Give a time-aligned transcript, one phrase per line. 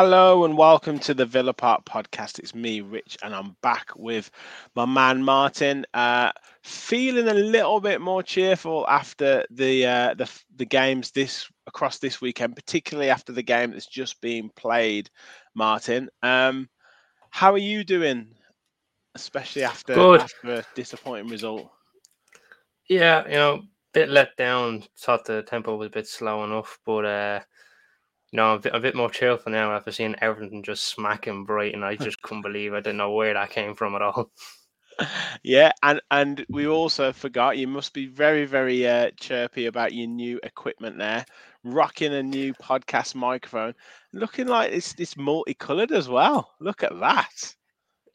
[0.00, 2.38] Hello and welcome to the Villa Park podcast.
[2.38, 4.30] It's me, Rich, and I'm back with
[4.76, 5.84] my man Martin.
[5.92, 6.30] Uh,
[6.62, 12.20] feeling a little bit more cheerful after the uh, the the games this across this
[12.20, 15.10] weekend, particularly after the game that's just been played.
[15.56, 16.68] Martin, um,
[17.30, 18.28] how are you doing?
[19.16, 20.20] Especially after Good.
[20.20, 21.72] after a disappointing result.
[22.88, 24.84] Yeah, you know, bit let down.
[24.96, 27.40] Thought the tempo was a bit slow enough, but uh,
[28.36, 31.82] know, I'm a bit, a bit more cheerful now after seeing Everton just smacking Brighton.
[31.82, 32.74] I just couldn't believe.
[32.74, 34.30] I didn't know where that came from at all.
[35.44, 40.08] Yeah, and and we also forgot you must be very very uh, chirpy about your
[40.08, 41.24] new equipment there,
[41.62, 43.74] rocking a new podcast microphone,
[44.12, 46.52] looking like it's it's multicolored as well.
[46.60, 47.54] Look at that.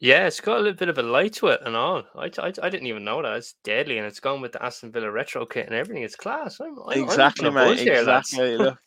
[0.00, 2.04] Yeah, it's got a little bit of a light to it and all.
[2.16, 3.36] I, I, I didn't even know that.
[3.36, 6.02] It's deadly and it's gone with the Aston Villa retro kit and everything.
[6.02, 6.60] It's class.
[6.60, 7.78] I'm, I'm, Exactly, I'm mate.
[7.78, 7.94] here.
[8.00, 8.56] Exactly.
[8.58, 8.78] Look,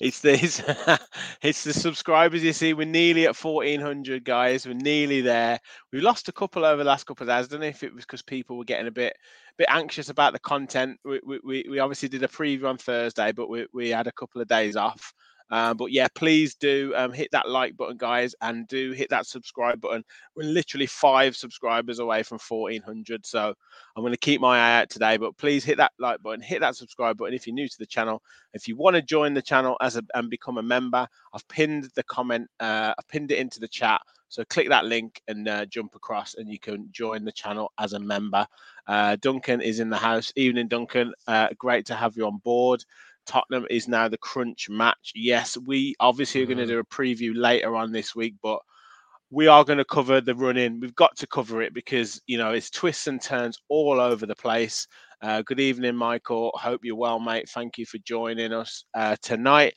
[0.00, 0.62] it's these,
[1.42, 2.42] it's the subscribers.
[2.42, 4.66] You see, we're nearly at fourteen hundred, guys.
[4.66, 5.58] We're nearly there.
[5.92, 7.46] We lost a couple over the last couple of days.
[7.46, 9.14] I don't know if it was because people were getting a bit,
[9.58, 10.98] bit anxious about the content.
[11.04, 14.12] We, we, we we obviously did a preview on Thursday, but we, we had a
[14.12, 15.12] couple of days off.
[15.50, 19.26] Um, but yeah, please do um, hit that like button, guys, and do hit that
[19.26, 20.04] subscribe button.
[20.34, 23.26] We're literally five subscribers away from 1400.
[23.26, 23.54] So
[23.96, 25.16] I'm going to keep my eye out today.
[25.16, 27.86] But please hit that like button, hit that subscribe button if you're new to the
[27.86, 28.22] channel.
[28.52, 31.88] If you want to join the channel as a and become a member, I've pinned
[31.94, 34.00] the comment, uh, I've pinned it into the chat.
[34.28, 37.92] So click that link and uh, jump across, and you can join the channel as
[37.92, 38.44] a member.
[38.86, 40.32] Uh, Duncan is in the house.
[40.34, 41.12] Evening, Duncan.
[41.28, 42.84] Uh, great to have you on board.
[43.26, 45.12] Tottenham is now the crunch match.
[45.14, 46.68] Yes, we obviously are going to Mhm.
[46.68, 48.60] do a preview later on this week, but
[49.30, 50.80] we are going to cover the run in.
[50.80, 54.34] We've got to cover it because, you know, it's twists and turns all over the
[54.36, 54.86] place.
[55.22, 56.52] Uh, good evening, Michael.
[56.54, 57.48] Hope you're well, mate.
[57.48, 59.74] Thank you for joining us uh, tonight.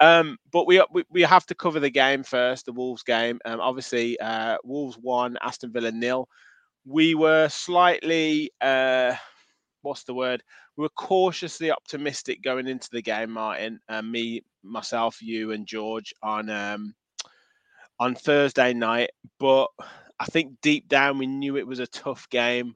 [0.00, 3.38] Um, but we, we we have to cover the game first, the Wolves game.
[3.44, 6.28] Um, obviously, uh, Wolves won, Aston Villa nil.
[6.86, 9.14] We were slightly, uh,
[9.82, 10.42] what's the word?
[10.80, 13.78] We were cautiously optimistic going into the game, Martin.
[13.86, 16.94] Uh, me, myself, you, and George on um,
[17.98, 19.10] on Thursday night.
[19.38, 19.66] But
[20.18, 22.74] I think deep down we knew it was a tough game.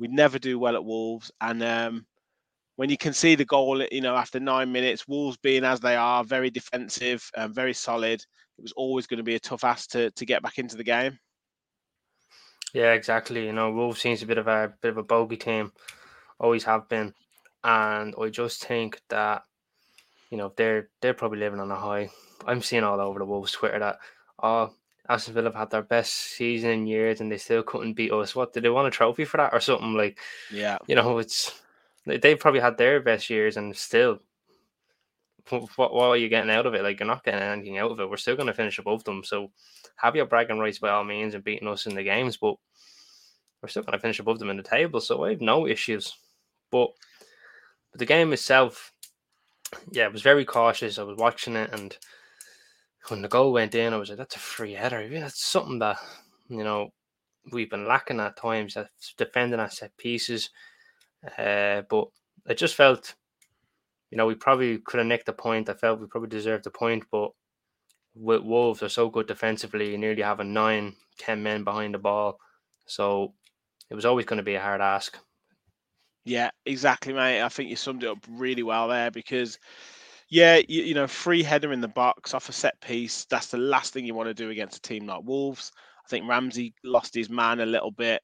[0.00, 2.06] We'd never do well at Wolves, and um,
[2.74, 5.94] when you can see the goal, you know, after nine minutes, Wolves being as they
[5.94, 8.20] are, very defensive and very solid,
[8.58, 10.82] it was always going to be a tough ask to to get back into the
[10.82, 11.16] game.
[12.72, 13.46] Yeah, exactly.
[13.46, 15.70] You know, Wolves seems a bit of a bit of a bogey team,
[16.40, 17.14] always have been,
[17.64, 19.42] and I just think that
[20.30, 22.10] you know they're they're probably living on a high.
[22.46, 23.98] I'm seeing all over the Wolves Twitter that
[24.42, 24.72] oh
[25.08, 28.34] Aston Villa have had their best season in years and they still couldn't beat us.
[28.36, 30.18] What did they want a trophy for that or something like?
[30.52, 31.52] Yeah, You know, it's
[32.06, 34.20] they- they've probably had their best years and still.
[35.48, 36.82] wh- What, what are you getting out of it?
[36.82, 38.08] Like you're not getting anything out of it.
[38.08, 39.24] We're still going to finish above them.
[39.24, 39.50] So
[39.96, 42.56] have your bragging rights by all means and beating us in the games, but
[43.62, 45.00] we're still going to finish above them in the table.
[45.00, 46.14] So I have no issues.
[46.70, 46.90] But,
[47.94, 48.92] but the game itself,
[49.92, 50.98] yeah, I was very cautious.
[50.98, 51.96] I was watching it, and
[53.06, 55.98] when the goal went in, I was like, "That's a free header." That's something that
[56.48, 56.92] you know
[57.52, 58.76] we've been lacking at times.
[59.16, 60.50] Defending our set pieces.
[61.38, 62.08] Uh, but
[62.48, 63.14] I just felt,
[64.10, 65.68] you know, we probably could have nicked the point.
[65.68, 67.30] I felt we probably deserved the point, but
[68.16, 72.40] with Wolves are so good defensively, you nearly having nine, ten men behind the ball.
[72.86, 73.34] So
[73.88, 75.16] it was always going to be a hard ask.
[76.24, 77.42] Yeah, exactly, mate.
[77.42, 79.58] I think you summed it up really well there because,
[80.28, 83.26] yeah, you, you know, free header in the box off a set piece.
[83.26, 85.70] That's the last thing you want to do against a team like Wolves.
[86.04, 88.22] I think Ramsey lost his man a little bit,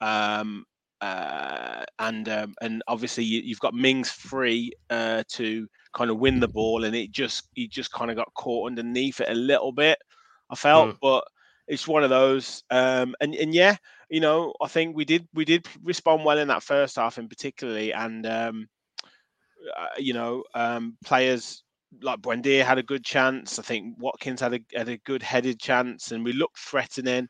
[0.00, 0.64] um,
[1.00, 6.40] uh, and um, and obviously you, you've got Mings free uh, to kind of win
[6.40, 9.72] the ball, and it just he just kind of got caught underneath it a little
[9.72, 9.98] bit.
[10.50, 11.00] I felt, Mm.
[11.00, 11.24] but
[11.66, 12.62] it's one of those.
[12.70, 13.76] Um, and and yeah,
[14.12, 17.30] you know, I think we did we did respond well in that first half, in
[17.30, 18.68] particularly, and um,
[19.74, 21.64] uh, you know, um, players
[22.02, 23.58] like Buendia had a good chance.
[23.58, 27.26] I think Watkins had a had a good headed chance, and we looked threatening.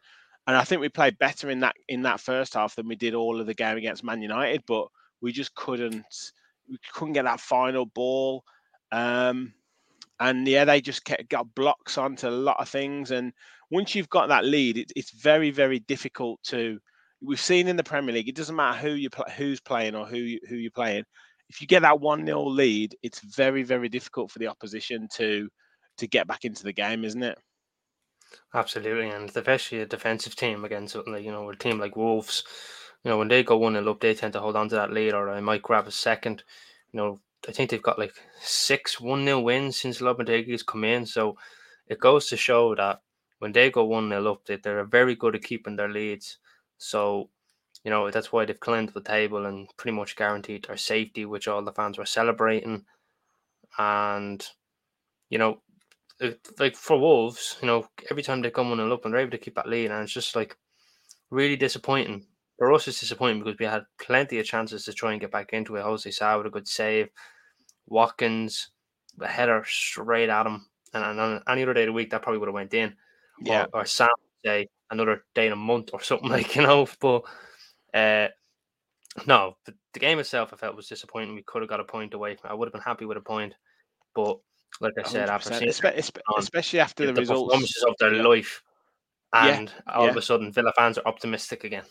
[0.48, 3.14] and I think we played better in that in that first half than we did
[3.14, 4.88] all of the game against Man United, but
[5.20, 6.04] we just couldn't
[6.68, 8.42] we couldn't get that final ball.
[8.90, 9.54] Um,
[10.18, 13.12] and yeah, they just kept, got blocks onto a lot of things.
[13.12, 13.32] And
[13.72, 16.78] once you've got that lead, it, it's very, very difficult to.
[17.22, 20.06] We've seen in the Premier League, it doesn't matter who you play, who's playing or
[20.06, 21.04] who you, who you're playing.
[21.48, 25.48] If you get that one 0 lead, it's very, very difficult for the opposition to
[25.98, 27.38] to get back into the game, isn't it?
[28.54, 32.44] Absolutely, and especially a defensive team against you know a team like Wolves,
[33.04, 34.92] you know when they go one 0 up, they tend to hold on to that
[34.92, 36.42] lead, or they might grab a second.
[36.92, 41.06] You know, I think they've got like six one 0 wins since Lopetegui's come in,
[41.06, 41.36] so
[41.88, 43.00] it goes to show that
[43.42, 46.38] when they go one 0 up, that they're very good at keeping their leads.
[46.78, 47.28] So,
[47.82, 51.48] you know that's why they've climbed the table and pretty much guaranteed their safety, which
[51.48, 52.84] all the fans were celebrating.
[53.78, 54.46] And
[55.28, 55.60] you know,
[56.60, 59.32] like for Wolves, you know, every time they come on and up and they're able
[59.32, 60.56] to keep that lead, and it's just like
[61.30, 62.24] really disappointing.
[62.58, 65.52] For us, it's disappointing because we had plenty of chances to try and get back
[65.52, 65.82] into it.
[65.82, 67.08] Jose Sa with a good save,
[67.88, 68.68] Watkins,
[69.16, 72.22] the header straight at him, and, and on any other day of the week that
[72.22, 72.94] probably would have went in.
[73.44, 74.08] Yeah, or, or Sam
[74.44, 76.86] say another day in a month or something like you know.
[77.00, 77.22] But
[77.94, 78.28] uh,
[79.26, 81.34] no, the, the game itself I felt was disappointing.
[81.34, 82.36] We could have got a point away.
[82.44, 83.54] I would have been happy with a point,
[84.14, 84.38] but
[84.80, 85.68] like I said, after seeing
[86.38, 88.22] especially after the, the results performances of their yeah.
[88.22, 88.62] life,
[89.32, 89.94] and yeah.
[89.94, 90.10] all yeah.
[90.10, 91.84] of a sudden Villa fans are optimistic again.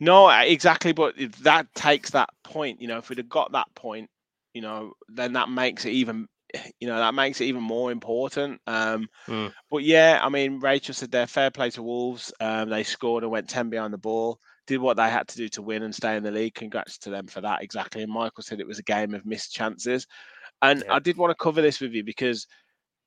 [0.00, 2.80] No, exactly, but that takes that point.
[2.80, 4.10] You know, if we'd have got that point,
[4.52, 6.28] you know, then that makes it even,
[6.80, 8.60] you know, that makes it even more important.
[8.66, 9.52] Um, mm.
[9.70, 12.32] But yeah, I mean, Rachel said they're fair play to Wolves.
[12.40, 14.38] Um, they scored and went ten behind the ball.
[14.66, 16.54] Did what they had to do to win and stay in the league.
[16.54, 17.62] Congrats to them for that.
[17.62, 18.02] Exactly.
[18.02, 20.06] And Michael said it was a game of missed chances.
[20.62, 20.94] And yeah.
[20.94, 22.46] I did want to cover this with you because,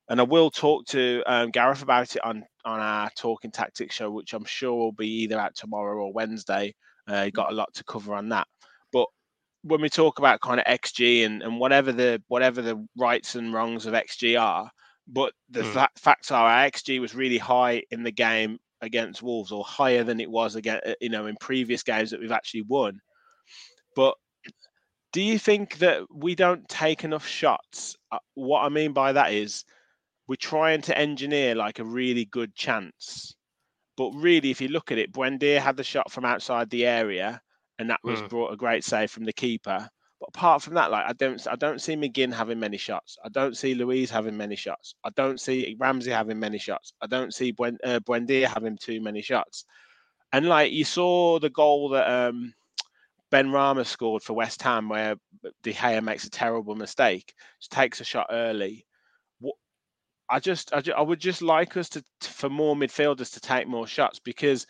[0.08, 4.10] and I will talk to um, Gareth about it on on our Talking Tactics show,
[4.10, 6.74] which I'm sure will be either out tomorrow or Wednesday.
[7.10, 8.46] Uh, you got a lot to cover on that.
[9.68, 13.52] When we talk about kind of XG and, and whatever the whatever the rights and
[13.52, 14.70] wrongs of XG are,
[15.06, 15.72] but the mm.
[15.72, 20.04] fa- facts are our XG was really high in the game against Wolves, or higher
[20.04, 23.00] than it was again, uh, you know, in previous games that we've actually won.
[23.96, 24.14] But
[25.12, 27.96] do you think that we don't take enough shots?
[28.12, 29.64] Uh, what I mean by that is
[30.28, 33.34] we're trying to engineer like a really good chance.
[33.96, 37.40] But really, if you look at it, Buendia had the shot from outside the area,
[37.78, 38.28] and that was mm.
[38.28, 39.88] brought a great save from the keeper.
[40.20, 43.16] But apart from that, like I don't, I don't see McGinn having many shots.
[43.24, 44.94] I don't see Luiz having many shots.
[45.04, 46.92] I don't see Ramsey having many shots.
[47.00, 49.64] I don't see Buen, uh, Buendia having too many shots.
[50.32, 52.52] And like you saw the goal that um,
[53.30, 55.14] Benrahma scored for West Ham, where
[55.62, 58.86] De Gea makes a terrible mistake, just takes a shot early.
[60.30, 63.66] I just, I, just, I would just like us to, for more midfielders to take
[63.66, 64.66] more shots because,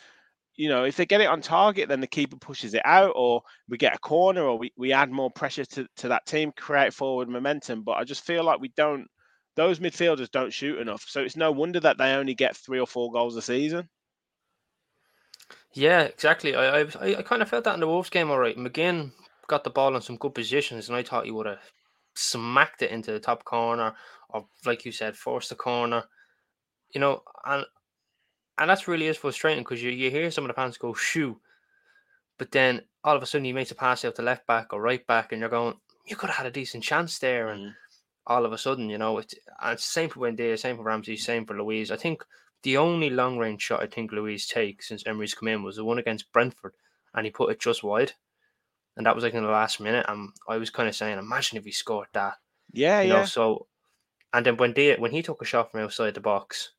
[0.59, 3.43] you know, if they get it on target, then the keeper pushes it out, or
[3.69, 6.93] we get a corner, or we, we add more pressure to, to that team, create
[6.93, 7.85] forward momentum.
[7.85, 9.07] But I just feel like we don't,
[9.55, 11.05] those midfielders don't shoot enough.
[11.07, 13.89] So it's no wonder that they only get three or four goals a season.
[15.75, 16.57] Yeah, exactly.
[16.57, 16.87] I, I
[17.19, 18.31] I kind of felt that in the Wolves game.
[18.31, 19.13] All right, McGinn
[19.47, 21.61] got the ball in some good positions, and I thought he would have
[22.15, 23.95] smacked it into the top corner,
[24.31, 26.03] or like you said, forced the corner.
[26.93, 27.65] You know, and
[28.59, 31.41] and that's really is frustrating because you, you hear some of the fans go shoo,
[32.39, 34.81] but then all of a sudden he makes a pass out to left back or
[34.81, 35.75] right back, and you're going,
[36.07, 37.75] you could have had a decent chance there, and mm.
[38.27, 41.17] all of a sudden, you know, it's and it's same for Buendia, same for Ramsey,
[41.17, 41.91] same for Luiz.
[41.91, 42.25] I think
[42.63, 45.85] the only long range shot I think Luiz takes since Emery's come in was the
[45.85, 46.75] one against Brentford,
[47.15, 48.13] and he put it just wide,
[48.97, 50.07] and that was like in the last minute.
[50.09, 52.35] And I was kind of saying, imagine if he scored that.
[52.73, 53.21] Yeah, you yeah.
[53.21, 53.67] Know, so,
[54.33, 56.73] and then when they when he took a shot from outside the box,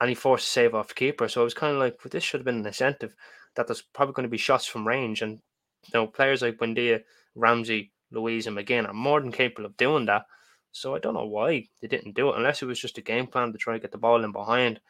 [0.00, 2.10] and he forced a save off the keeper, so I was kind of like, well,
[2.10, 3.14] this should have been an incentive
[3.54, 5.40] that there's probably going to be shots from range, and
[5.84, 7.02] you know, players like Buendia,
[7.34, 10.26] Ramsey, Luiz, and McGinn are more than capable of doing that.
[10.72, 13.26] So I don't know why they didn't do it, unless it was just a game
[13.26, 14.80] plan to try and get the ball in behind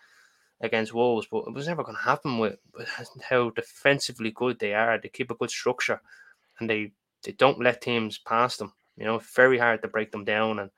[0.60, 1.28] against Wolves.
[1.30, 2.88] But it was never going to happen with, with
[3.30, 4.98] how defensively good they are.
[4.98, 6.00] They keep a good structure,
[6.58, 8.72] and they they don't let teams pass them.
[8.96, 10.58] You know, very hard to break them down.
[10.58, 10.70] And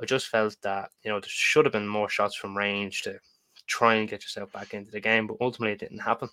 [0.00, 3.20] I just felt that you know there should have been more shots from range to
[3.66, 6.28] try and get yourself back into the game, but ultimately it didn't happen.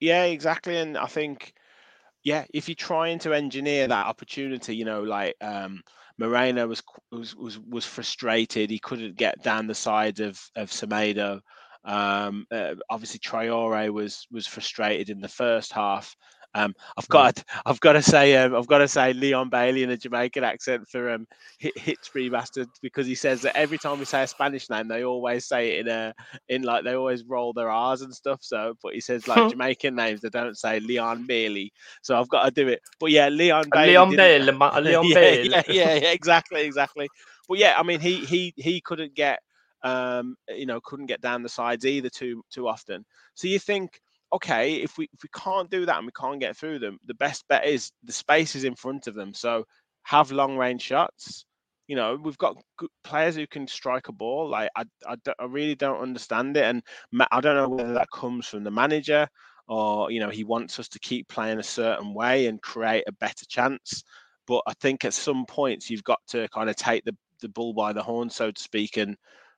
[0.00, 0.76] Yeah, exactly.
[0.76, 1.52] And I think,
[2.24, 5.82] yeah, if you're trying to engineer that opportunity, you know, like um,
[6.18, 8.70] Moreno was was was, was frustrated.
[8.70, 11.40] He couldn't get down the side of of Semedo.
[11.84, 16.14] Um, uh, obviously, Traore was was frustrated in the first half,
[16.54, 19.90] Um, I've got I've got to say um, I've got to say Leon Bailey in
[19.90, 21.26] a Jamaican accent for um
[21.58, 25.04] hit hits remastered because he says that every time we say a Spanish name they
[25.04, 26.14] always say it in a
[26.48, 28.40] in like they always roll their R's and stuff.
[28.42, 31.72] So but he says like Jamaican names they don't say Leon Bailey.
[32.02, 32.80] So I've got to do it.
[32.98, 33.90] But yeah, Leon Bailey.
[33.92, 34.52] Leon Bailey.
[34.82, 35.50] Leon yeah, Bailey.
[35.50, 37.08] Yeah, yeah, yeah, exactly, exactly.
[37.48, 39.40] But yeah, I mean he he he couldn't get
[39.84, 43.04] um you know couldn't get down the sides either too too often.
[43.34, 44.00] So you think
[44.32, 47.14] okay, if we if we can't do that and we can't get through them, the
[47.14, 49.34] best bet is the space is in front of them.
[49.34, 49.64] So
[50.04, 51.44] have long range shots.
[51.86, 52.56] You know, we've got
[53.02, 54.50] players who can strike a ball.
[54.50, 56.82] Like I, I, I really don't understand it, and
[57.32, 59.28] I don't know whether that comes from the manager
[59.68, 63.12] or you know he wants us to keep playing a certain way and create a
[63.12, 64.02] better chance.
[64.46, 67.72] But I think at some points you've got to kind of take the the bull
[67.72, 69.16] by the horn, so to speak, and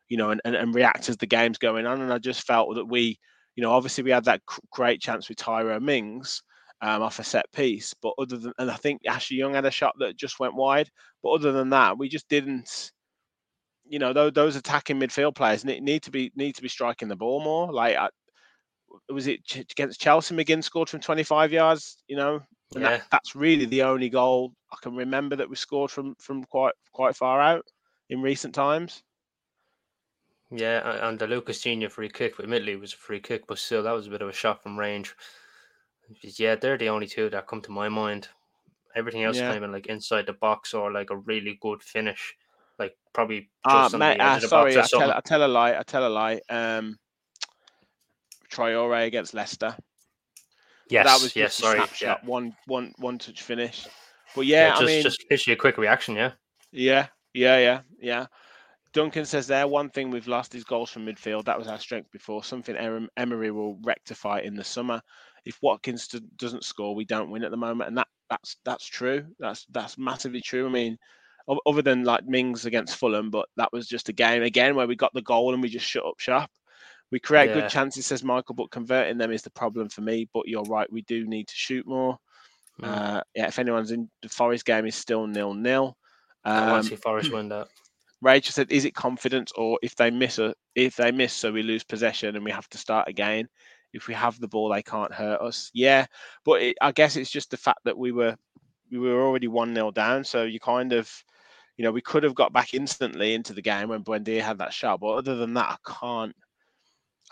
[0.09, 2.01] you know, and, and, and react as the game's going on.
[2.01, 3.19] And I just felt that we
[3.57, 6.43] you know, obviously we had that great chance with Tyrone Mings
[6.83, 9.71] um, off a set piece, but other than, and I think Ashley Young had a
[9.71, 10.89] shot that just went wide,
[11.23, 12.93] but other than that, we just didn't.
[13.87, 17.09] You know, those, those attacking midfield players need, need to be need to be striking
[17.09, 17.73] the ball more.
[17.73, 18.09] Like, I,
[19.13, 19.41] was it
[19.73, 20.35] against Chelsea?
[20.35, 21.97] McGinn scored from 25 yards.
[22.07, 22.41] You know,
[22.75, 22.91] and yeah.
[22.91, 26.75] that, that's really the only goal I can remember that we scored from from quite
[26.93, 27.65] quite far out
[28.11, 29.03] in recent times.
[30.51, 33.93] Yeah, and the Lucas Digne free kick, admittedly, was a free kick, but still, that
[33.93, 35.15] was a bit of a shot from range.
[36.23, 38.29] Yeah, they're the only two that come to my mind.
[38.97, 39.53] Everything else yeah.
[39.53, 42.35] kind of like inside the box or like a really good finish,
[42.81, 45.79] like probably ah, just uh, uh, sorry, I tell, I tell a lie.
[45.79, 46.41] I tell a lie.
[46.49, 46.99] Um,
[48.51, 49.77] Traore against Leicester.
[50.89, 52.17] Yes, that was yes, sorry, yeah.
[52.25, 53.87] one, one, one touch finish.
[54.35, 56.33] But yeah, yeah just, I mean, just issue a quick reaction, yeah.
[56.73, 58.27] Yeah, yeah, yeah, yeah.
[58.93, 61.45] Duncan says there one thing we've lost is goals from midfield.
[61.45, 62.43] That was our strength before.
[62.43, 65.01] Something Emery will rectify in the summer.
[65.45, 69.25] If Watkins doesn't score, we don't win at the moment, and that that's that's true.
[69.39, 70.67] That's that's massively true.
[70.67, 70.99] I mean,
[71.67, 74.97] other than like Mings against Fulham, but that was just a game again where we
[74.97, 76.51] got the goal and we just shut up shop.
[77.11, 77.55] We create yeah.
[77.55, 80.29] good chances, says Michael, but converting them is the problem for me.
[80.33, 82.19] But you're right, we do need to shoot more.
[82.81, 82.89] Mm.
[82.89, 85.97] Uh, yeah, if anyone's in the Forest game, is still nil nil.
[86.45, 87.69] Um, I want to see Forest win that.
[88.23, 91.63] Rachel said, "Is it confidence, or if they miss a, if they miss, so we
[91.63, 93.49] lose possession and we have to start again?
[93.93, 95.71] If we have the ball, they can't hurt us.
[95.75, 96.07] Yeah,
[96.45, 98.37] but it, I guess it's just the fact that we were
[98.91, 101.11] we were already one 0 down, so you kind of,
[101.77, 104.73] you know, we could have got back instantly into the game when Buendia had that
[104.75, 105.01] shot.
[105.01, 106.35] But other than that, I can't,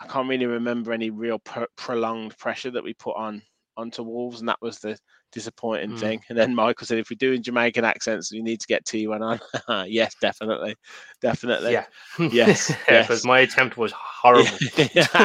[0.01, 1.39] I can't really remember any real
[1.77, 3.41] prolonged pressure that we put on
[3.77, 4.97] onto Wolves, and that was the
[5.31, 5.99] disappointing mm.
[5.99, 6.21] thing.
[6.29, 9.87] And then Michael said, if we're doing Jamaican accents, we need to get T1 on.
[9.89, 10.75] yes, definitely,
[11.21, 11.73] definitely.
[11.73, 11.85] Yeah,
[12.17, 13.25] yes, yeah, because yes.
[13.25, 14.49] my attempt was horrible.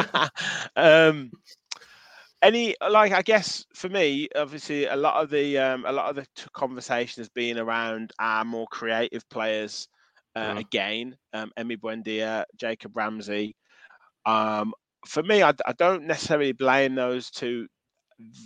[0.75, 1.31] um,
[2.41, 6.15] any like I guess for me, obviously, a lot of the um, a lot of
[6.15, 9.87] the conversation has been around our more creative players.
[10.35, 10.59] Uh, mm.
[10.59, 13.55] Again, um, Emi Buendia, Jacob Ramsey.
[14.25, 14.73] Um,
[15.05, 17.67] for me, I, I, don't necessarily blame those two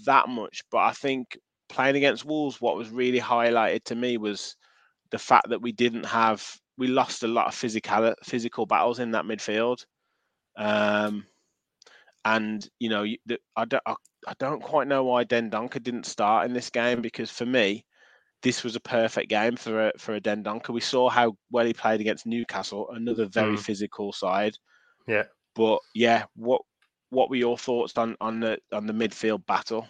[0.05, 1.37] that much, but I think
[1.69, 4.55] playing against Wolves, what was really highlighted to me was
[5.11, 6.45] the fact that we didn't have,
[6.77, 9.85] we lost a lot of physical physical battles in that midfield.
[10.57, 11.25] Um,
[12.25, 13.05] and you know,
[13.55, 13.95] I don't, I,
[14.27, 17.85] I don't quite know why Dendoncker didn't start in this game because for me,
[18.41, 20.69] this was a perfect game for a for a Dendoncker.
[20.69, 23.59] We saw how well he played against Newcastle, another very mm.
[23.59, 24.55] physical side.
[25.07, 25.23] Yeah.
[25.55, 26.61] But yeah, what
[27.09, 29.87] what were your thoughts on on the on the midfield battle?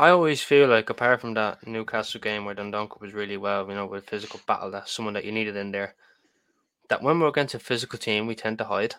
[0.00, 3.74] I always feel like, apart from that Newcastle game where Dendoncker was really well, you
[3.74, 5.96] know, with physical battle, that's someone that you needed in there.
[6.88, 8.94] That when we're against a physical team, we tend to hide,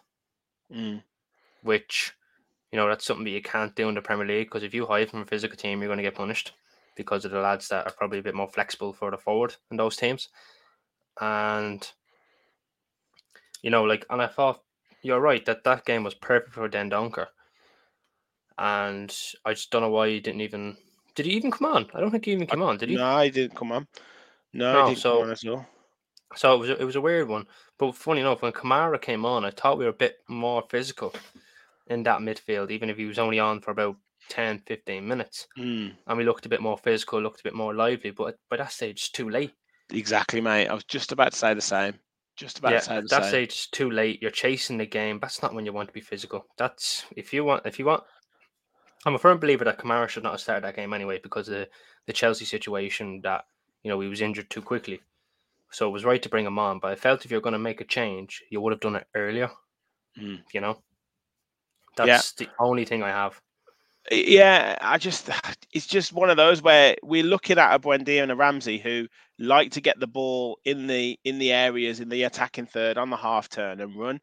[0.74, 1.02] mm.
[1.64, 2.14] which,
[2.72, 4.86] you know, that's something that you can't do in the Premier League because if you
[4.86, 6.52] hide from a physical team, you're going to get punished
[6.98, 9.78] because of the lads that are probably a bit more flexible for the forward in
[9.78, 10.28] those teams.
[11.22, 11.90] And,
[13.62, 14.62] you know, like, and I thought
[15.02, 17.28] you're right that that game was perfect for Dendoncker.
[18.58, 19.16] And
[19.46, 20.76] I just don't know why he didn't even
[21.20, 21.86] did he even come on?
[21.94, 22.78] I don't think he even came on.
[22.78, 22.96] Did he?
[22.96, 23.86] No, he didn't come on.
[24.54, 25.66] No, no he didn't so, come on at all.
[26.34, 27.46] So it was a, it was a weird one.
[27.78, 31.14] But funny enough, when Kamara came on, I thought we were a bit more physical
[31.88, 33.98] in that midfield, even if he was only on for about
[34.30, 35.46] 10, 15 minutes.
[35.58, 35.92] Mm.
[36.08, 38.12] And we looked a bit more physical, looked a bit more lively.
[38.12, 39.52] But by that stage, it's too late.
[39.92, 40.70] Exactly, mate.
[40.70, 41.96] I was just about to say the same.
[42.38, 43.30] Just about yeah, to say the that same.
[43.30, 44.22] stage is too late.
[44.22, 45.20] You're chasing the game.
[45.20, 46.46] That's not when you want to be physical.
[46.58, 48.04] That's if you want if you want
[49.06, 51.56] I'm a firm believer that Kamara should not have started that game anyway because of
[51.56, 51.70] the,
[52.06, 53.46] the Chelsea situation that,
[53.84, 55.02] you know, he was injured too quickly.
[55.72, 56.80] So it was right to bring him on.
[56.80, 59.08] But I felt if you're going to make a change, you would have done it
[59.16, 59.52] earlier.
[60.20, 60.42] Mm.
[60.54, 60.80] You know?
[61.96, 62.46] That's yeah.
[62.46, 63.40] the only thing I have.
[64.12, 65.30] Yeah, I just
[65.74, 69.08] it's just one of those where we're looking at a Buendia and a Ramsey who
[69.38, 73.10] like to get the ball in the in the areas in the attacking third on
[73.10, 74.20] the half turn and run.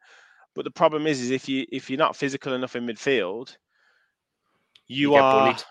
[0.55, 3.55] But the problem is, is if you if you're not physical enough in midfield,
[4.87, 5.63] you, You are bullied.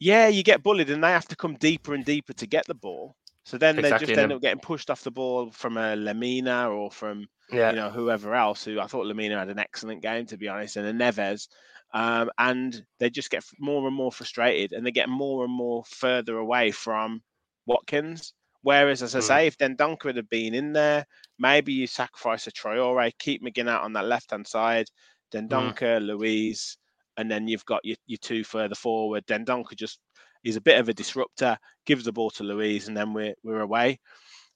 [0.00, 2.74] yeah, you get bullied, and they have to come deeper and deeper to get the
[2.74, 3.16] ball.
[3.44, 6.90] So then they just end up getting pushed off the ball from a Lamina or
[6.90, 8.64] from Yeah, you know whoever else.
[8.64, 11.48] Who I thought Lamina had an excellent game to be honest, and a Neves,
[11.94, 15.84] um, and they just get more and more frustrated, and they get more and more
[15.86, 17.22] further away from
[17.66, 18.34] Watkins.
[18.62, 19.20] Whereas, as I Mm.
[19.20, 21.06] say, if Dendoncker had been in there,
[21.38, 24.86] maybe you sacrifice a Traore, keep McGinn out on that left hand side,
[25.32, 26.76] Dendoncker, Luiz,
[27.18, 29.24] and then you've got your, your two further forward.
[29.26, 29.98] Then Dendoncker just
[30.44, 33.60] is a bit of a disruptor, gives the ball to Luiz, and then we're we're
[33.60, 33.98] away.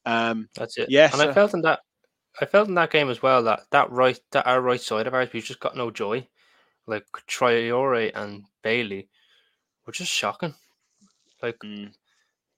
[0.06, 0.88] Um, that's it.
[0.88, 1.80] yeah, and so- I felt in that,
[2.40, 5.12] I felt in that game as well that that right, that our right side of
[5.12, 6.26] ours, we've just got no joy.
[6.86, 9.08] Like Traore and Bailey
[9.86, 10.54] were just shocking.
[11.42, 11.92] Like mm,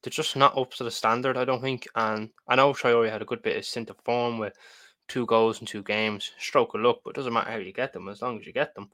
[0.03, 1.89] they're just not up to the standard, I don't think.
[1.95, 4.55] And I know Traore had a good bit of of form with
[5.09, 7.95] two goals in two games, stroke of luck, but it doesn't matter how you get
[7.95, 8.91] them as long as you get them.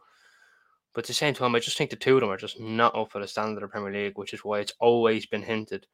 [0.94, 2.96] But at the same time, I just think the two of them are just not
[2.96, 5.86] up for the standard of the Premier League, which is why it's always been hinted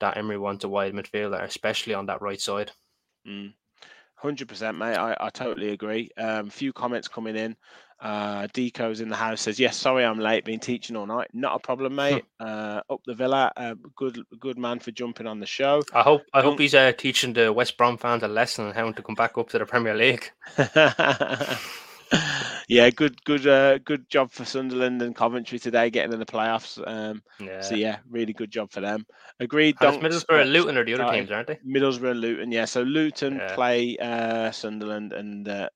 [0.00, 2.70] that Emery wants a wide midfielder, especially on that right side.
[3.26, 3.52] mm.
[4.22, 4.96] 100% mate.
[4.96, 6.10] I, I totally agree.
[6.16, 7.54] Um few comments coming in.
[8.00, 11.28] Uh deco's in the house says yes sorry i'm late been teaching all night.
[11.34, 12.24] Not a problem mate.
[12.40, 15.82] Uh up the villa uh, good good man for jumping on the show.
[15.92, 18.90] I hope I hope he's uh, teaching the West Brom fans a lesson on how
[18.90, 20.30] to come back up to the Premier League.
[22.68, 26.80] yeah, good, good, uh, good job for Sunderland and Coventry today, getting in the playoffs.
[26.86, 27.60] Um, Yeah.
[27.60, 29.06] so yeah, really good job for them.
[29.40, 29.76] Agreed.
[29.80, 31.58] And Dunks, Middlesbrough uh, and Luton are the other started- teams, aren't they?
[31.66, 32.52] Middlesbrough and Luton.
[32.52, 33.54] Yeah, so Luton Yeah.
[33.54, 35.68] play uh, Sunderland and uh,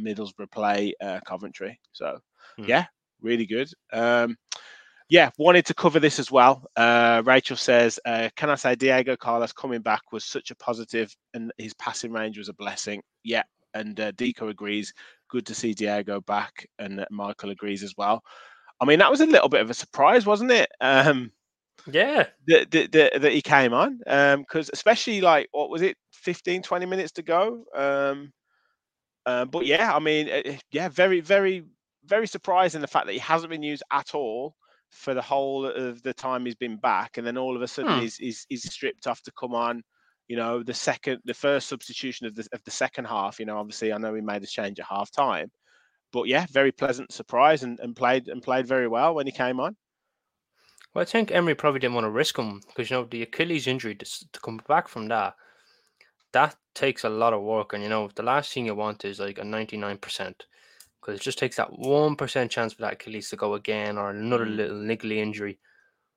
[0.00, 1.78] Middlesbrough play uh, Coventry.
[1.92, 2.18] So
[2.56, 2.64] Hmm.
[2.64, 2.86] yeah,
[3.20, 3.68] really good.
[3.92, 4.36] Um,
[5.10, 6.66] yeah, wanted to cover this as well.
[6.76, 11.16] Uh, Rachel says, uh, "Can I say Diego Carlos coming back was such a positive,
[11.32, 14.92] and his passing range was a blessing." Yeah, and uh, Deco agrees.
[15.28, 18.22] Good to see Diego back, and Michael agrees as well.
[18.80, 20.70] I mean, that was a little bit of a surprise, wasn't it?
[20.80, 21.32] Um,
[21.86, 22.28] Yeah.
[22.46, 23.98] that, that, that, that he came on
[24.38, 28.32] because especially like what was it 15 20 minutes to go um
[29.26, 31.64] uh, but yeah i mean uh, yeah very very
[32.04, 34.56] very surprising the fact that he hasn't been used at all
[34.90, 37.96] for the whole of the time he's been back and then all of a sudden
[37.96, 38.00] Hmm.
[38.00, 39.82] he's, he's he's stripped off to come on
[40.28, 43.58] you know the second the first substitution of the of the second half you know
[43.58, 45.50] obviously i know he made a change at half time
[46.12, 49.58] but yeah very pleasant surprise and, and played and played very well when he came
[49.60, 49.74] on
[50.94, 53.66] Well, I think Emery probably didn't want to risk him because you know the Achilles
[53.66, 55.34] injury to, to come back from that,
[56.32, 59.20] that takes a lot of work, and you know the last thing you want is
[59.20, 60.46] like a ninety nine percent
[61.00, 64.10] because it just takes that one percent chance for that Achilles to go again or
[64.10, 64.56] another Mm.
[64.56, 65.58] little niggly injury.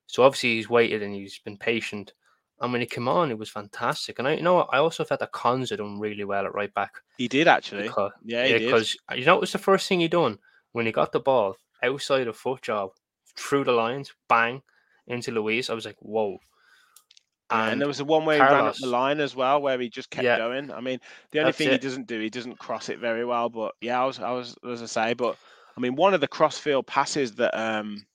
[0.08, 2.14] So obviously he's waited and he's been patient.
[2.62, 4.20] And when he came on, it was fantastic.
[4.20, 6.74] And I you know I also felt that Cons had done really well at right
[6.74, 9.58] back he did actually because yeah he yeah, did because you know it was the
[9.58, 10.40] first thing he done
[10.74, 12.92] when he got the ball outside of foot job
[13.36, 14.62] through the lines, bang
[15.08, 15.70] into Luiz.
[15.70, 16.40] I was like, whoa.
[17.52, 19.62] Yeah, and, And there was the one where he ran up the line as well,
[19.62, 20.38] where he just kept Yeah.
[20.38, 20.72] going.
[20.72, 21.00] I mean,
[21.32, 23.50] the only thing he doesn't do, he doesn't cross it very well.
[23.50, 25.38] But yeah, I was, I was, as I say, but
[25.76, 28.06] I mean, one of the crossfield passes that, um,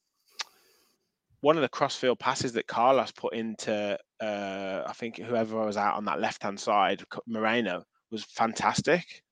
[1.46, 5.94] one of the crossfield passes that Carlos put into, uh, I think whoever was out
[5.94, 9.22] on that left hand side, Moreno, was fantastic.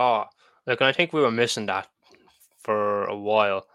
[0.00, 0.24] oh,
[0.66, 1.86] look, I think we were missing that
[2.58, 3.66] for a while.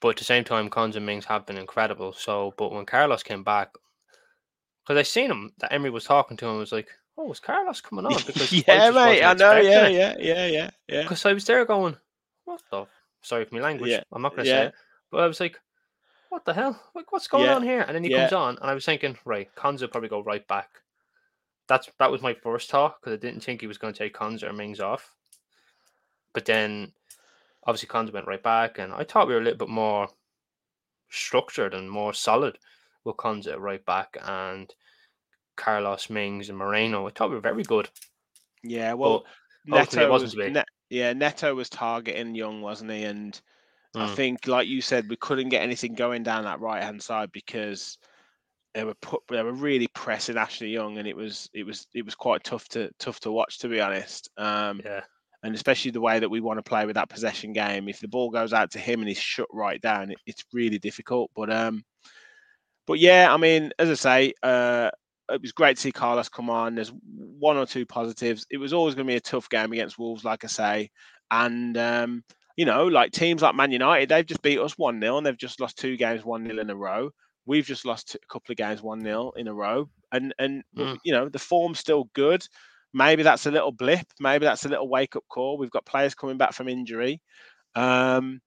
[0.00, 2.14] But at the same time, Cons and Mings have been incredible.
[2.14, 3.74] So, but when Carlos came back,
[4.82, 7.40] because I seen him that Emery was talking to him, I was like, "Oh, is
[7.40, 9.56] Carlos coming on?" Because I yeah, mate, I know.
[9.56, 11.02] Yeah, yeah, yeah, yeah, yeah.
[11.02, 11.98] Because I was there going,
[12.46, 12.86] what the?
[13.20, 13.90] Sorry for my language.
[13.90, 14.60] Yeah, I'm not going to yeah.
[14.62, 14.74] say it.
[15.10, 15.58] But I was like,
[16.28, 16.80] what the hell?
[16.94, 17.80] Like, what's going Yeah, on here?
[17.80, 18.20] And then he yeah.
[18.20, 20.70] comes on, and I was thinking, right, Konsa will probably go right back.
[21.68, 24.14] That's That was my first thought because I didn't think he was going to take
[24.14, 25.12] Konsa or Mings off.
[26.32, 26.92] But then,
[27.64, 30.08] obviously, Konsa went right back, and I thought we were a little bit more
[31.08, 32.58] structured and more solid
[33.04, 34.72] with Konsa right back and
[35.56, 37.06] Carlos Mings and Moreno.
[37.06, 37.88] I thought we were very good.
[38.62, 39.24] Yeah, well,
[39.68, 43.04] But Neto wasn't was, to yeah, Neto was targeting Young, wasn't he?
[43.04, 43.40] And
[43.96, 44.14] I Mm.
[44.14, 47.98] think, like you said, we couldn't get anything going down that right hand side because
[48.74, 52.04] they were put, they were really pressing Ashley Young, and it was it was it
[52.04, 54.28] was quite tough to tough to watch, to be honest.
[54.36, 55.00] Um, yeah.
[55.42, 57.88] and especially the way that we want to play with that possession game.
[57.88, 60.78] If the ball goes out to him and he's shut right down, it, it's really
[60.78, 61.30] difficult.
[61.34, 61.84] But um,
[62.86, 64.90] but yeah, I mean, as I say, uh,
[65.30, 66.74] it was great to see Carlos come on.
[66.74, 68.46] There's one or two positives.
[68.50, 70.90] It was always going to be a tough game against Wolves, like I say,
[71.30, 72.24] and um,
[72.56, 75.36] you know, like teams like Man United, they've just beat us 1 0 and they've
[75.36, 77.10] just lost two games 1 0 in a row.
[77.46, 79.90] We've just lost a couple of games 1 0 in a row.
[80.12, 80.96] And, and Mm.
[81.04, 82.46] you know, the form's still good.
[82.94, 84.06] Maybe that's a little blip.
[84.20, 85.58] Maybe that's a little wake up call.
[85.58, 87.20] We've got players coming back from injury.
[87.74, 88.40] Um,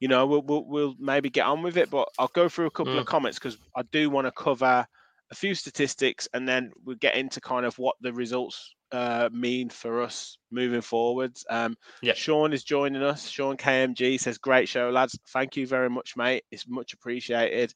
[0.00, 2.70] you know, we'll, we'll, we'll maybe get on with it, but I'll go through a
[2.72, 3.06] couple of Mm.
[3.06, 4.86] comments because I do want to cover
[5.30, 9.70] a few statistics and then we'll get into kind of what the results uh, mean
[9.70, 11.44] for us moving forwards.
[11.50, 12.16] Um, Yep.
[12.16, 13.28] Sean is joining us.
[13.28, 15.18] Sean KMG says, Great show, lads.
[15.28, 16.44] Thank you very much, mate.
[16.50, 17.74] It's much appreciated.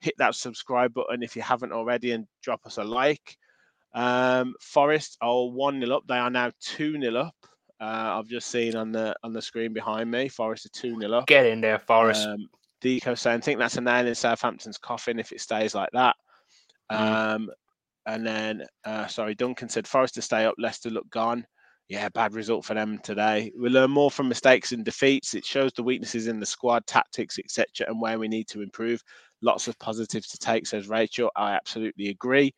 [0.00, 3.36] Hit that subscribe button if you haven't already and drop us a like.
[3.94, 6.04] Um, Forest are 1 0 up.
[6.06, 7.34] They are now 2 0 up.
[7.80, 10.28] Uh, I've just seen on the on the screen behind me.
[10.28, 11.26] Forest are 2 0 up.
[11.26, 12.26] Get in there, Forest.
[12.26, 12.48] Um,
[12.82, 16.14] Deco saying, I think that's a nail in Southampton's coffin if it stays like that.
[16.92, 17.34] Mm.
[17.34, 17.50] Um,
[18.08, 21.46] and then, uh, sorry, Duncan said, Forest to stay up, Leicester look gone.
[21.88, 23.52] Yeah, bad result for them today.
[23.58, 25.34] We learn more from mistakes and defeats.
[25.34, 29.02] It shows the weaknesses in the squad, tactics, etc., and where we need to improve.
[29.42, 31.30] Lots of positives to take, says Rachel.
[31.36, 32.54] I absolutely agree.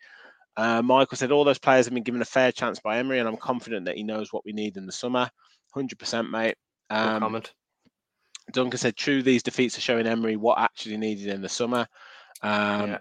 [0.57, 3.29] Uh, Michael said all those players have been given a fair chance by Emery, and
[3.29, 5.29] I'm confident that he knows what we need in the summer.
[5.77, 6.55] 100%, mate.
[6.91, 7.53] Um, comment.
[8.53, 11.87] Duncan said, "True, these defeats are showing Emery what actually needed in the summer."
[12.43, 12.99] Um, Yeah.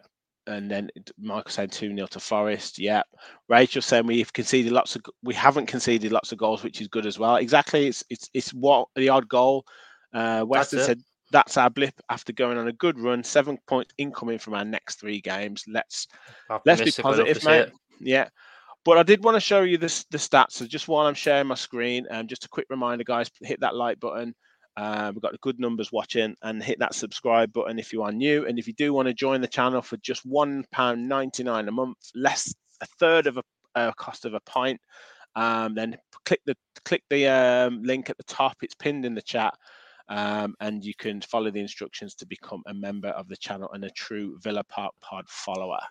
[0.49, 2.79] And then Michael said two 0 to Forest.
[2.79, 3.03] Yeah.
[3.47, 7.05] Rachel saying we've conceded lots of, we haven't conceded lots of goals, which is good
[7.05, 7.35] as well.
[7.35, 7.87] Exactly.
[7.87, 9.63] It's it's it's what the odd goal.
[10.11, 13.23] Uh, Weston said that's our blip after going on a good run.
[13.23, 15.63] Seven points incoming from our next three games.
[15.67, 16.07] Let's
[16.65, 17.69] let's be Optimistic, I'd love to positive, mate.
[17.99, 18.29] Yeah.
[18.85, 20.53] But I did want to show you this the stats.
[20.53, 23.75] So just while I'm sharing my screen, um, just a quick reminder, guys, hit that
[23.75, 24.33] like button.
[24.79, 28.13] Uh, we've got the good numbers watching and hit that subscribe button if you are
[28.13, 28.45] new.
[28.45, 32.55] And if you do want to join the channel for just £1.99 a month, less
[32.79, 33.43] a third of a
[33.75, 34.79] uh, cost of a pint,
[35.35, 38.55] um, then click the click the um, link at the top.
[38.61, 39.53] It's pinned in the chat.
[40.07, 43.83] Um, and you can follow the instructions to become a member of the channel and
[43.83, 45.81] a true Villa Park Pod follower.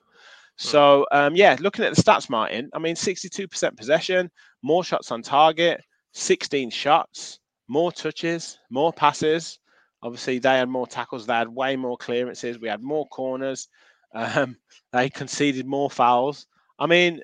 [0.57, 2.71] So um, yeah, looking at the stats, Martin.
[2.73, 4.31] I mean, 62% possession,
[4.63, 5.83] more shots on target,
[6.15, 9.59] 16 shots, more touches, more passes.
[10.03, 11.27] Obviously, they had more tackles.
[11.27, 12.59] They had way more clearances.
[12.59, 13.69] We had more corners.
[14.15, 14.57] Um,
[14.93, 16.47] they conceded more fouls.
[16.79, 17.21] I mean,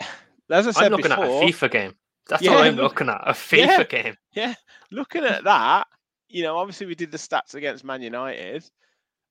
[0.50, 1.94] as I said I'm looking before, at a FIFA game.
[2.28, 3.22] That's Yeah, all I'm looking at.
[3.24, 3.84] A FIFA yeah.
[3.84, 4.16] game.
[4.32, 4.54] Yeah,
[4.90, 5.86] looking at that,
[6.28, 8.68] you know, obviously we did the stats against Man United,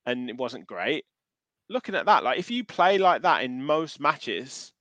[0.06, 1.06] and it wasn't great.
[1.70, 4.72] Looking at that, like if you play like that in most matches,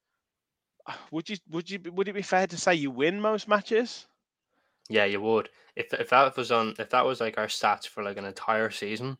[1.10, 4.06] would you would you would it be fair to say you win most matches?
[4.88, 5.49] Yeah, you would.
[5.77, 8.70] If if that was on if that was like our stats for like an entire
[8.70, 9.18] season,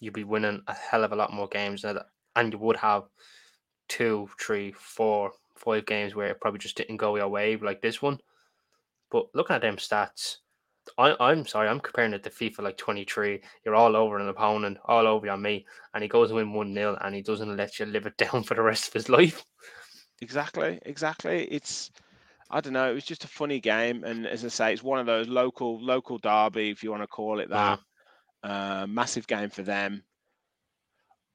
[0.00, 2.76] you'd be winning a hell of a lot more games than that, and you would
[2.76, 3.04] have
[3.88, 8.02] two, three, four, five games where it probably just didn't go your way like this
[8.02, 8.20] one.
[9.10, 10.38] But looking at them stats,
[10.98, 13.42] I, I'm sorry, I'm comparing it to FIFA like 23.
[13.64, 16.74] You're all over an opponent, all over on me, and he goes and win 1
[16.74, 19.44] 0 and he doesn't let you live it down for the rest of his life.
[20.20, 21.44] Exactly, exactly.
[21.50, 21.90] It's
[22.50, 22.90] I don't know.
[22.90, 25.82] It was just a funny game, and as I say, it's one of those local
[25.84, 27.80] local derby, if you want to call it that.
[28.42, 30.02] Uh, massive game for them.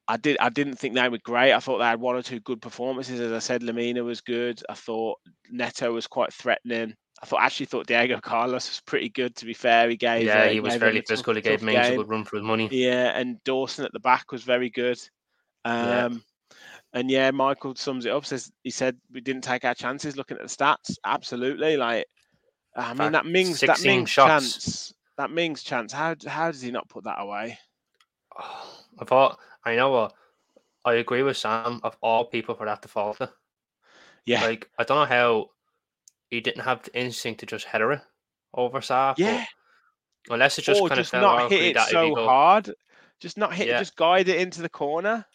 [0.08, 0.36] I did.
[0.38, 1.52] I didn't think they were great.
[1.52, 3.20] I thought they had one or two good performances.
[3.20, 4.60] As I said, Lamina was good.
[4.68, 5.18] I thought
[5.50, 6.94] Neto was quite threatening.
[7.22, 9.34] I thought actually thought Diego Carlos was pretty good.
[9.36, 10.26] To be fair, he gave.
[10.26, 11.34] yeah, uh, he was fairly physical.
[11.34, 12.68] He gave Mings a good run for his money.
[12.70, 14.98] Yeah, and Dawson at the back was very good.
[15.64, 16.08] Yeah.
[16.94, 18.24] And yeah, Michael sums it up.
[18.24, 20.16] Says he said we didn't take our chances.
[20.16, 21.76] Looking at the stats, absolutely.
[21.76, 22.06] Like,
[22.76, 24.28] I mean, that Mings, that 16 Mings shots.
[24.28, 25.92] chance, that Mings chance.
[25.92, 27.58] How how does he not put that away?
[28.38, 30.14] Oh, I thought, I know what,
[30.84, 33.28] I agree with Sam of all people for that to falter.
[34.26, 35.50] Yeah, Like, I don't know how
[36.30, 38.00] he didn't have the instinct to just header it
[38.54, 39.14] over Sa.
[39.18, 39.44] yeah.
[40.30, 42.72] Unless it just or kind of just felt not hit it that so hard.
[43.20, 43.68] Just not hit.
[43.68, 43.78] it, Yeah.
[43.78, 45.26] Just guide it into the corner.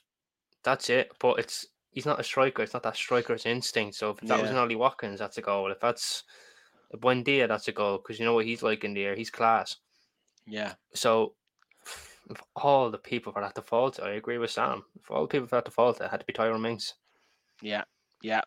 [0.64, 1.12] That's it.
[1.20, 2.62] But it's he's not a striker.
[2.64, 3.96] It's not that striker's instinct.
[3.96, 5.72] So if that was an Ollie Watkins, that's a goal.
[5.72, 6.24] If that's
[6.94, 7.98] a Buendia, that's a goal.
[7.98, 9.16] Because you know what he's like in the air.
[9.16, 9.78] He's class.
[10.48, 11.34] Yeah, So
[12.30, 14.84] if all the people for that to fault, I agree with Sam.
[15.04, 16.96] For all the people for that to fault, it had to be Tyrone Mings.
[17.62, 17.84] yeah,
[18.24, 18.42] yeah.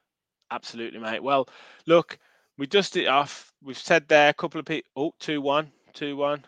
[0.50, 1.22] Absolutely, mate.
[1.22, 1.48] Well,
[1.86, 2.18] look,
[2.58, 3.52] we dusted it off.
[3.62, 4.90] We've said there a couple of people.
[4.96, 6.44] Oh, two one, two one.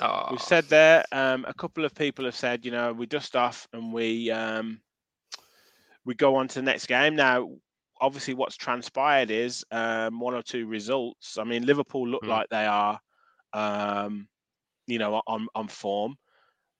[0.00, 1.04] Oh, We've said there.
[1.12, 4.80] Um, a couple of people have said, you know, we dust off and we um,
[6.04, 7.16] we go on to the next game.
[7.16, 7.50] Now,
[8.00, 11.36] obviously, what's transpired is um, one or two results.
[11.38, 12.28] I mean, Liverpool look Mm.
[12.28, 12.98] like they are,
[13.52, 14.26] um,
[14.86, 16.16] you know, on on form.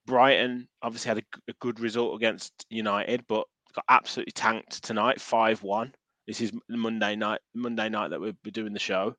[0.06, 5.94] Brighton obviously had a good result against United, but got absolutely tanked tonight, five one.
[6.26, 7.40] This is Monday night.
[7.54, 9.14] Monday night that we're, we're doing the show.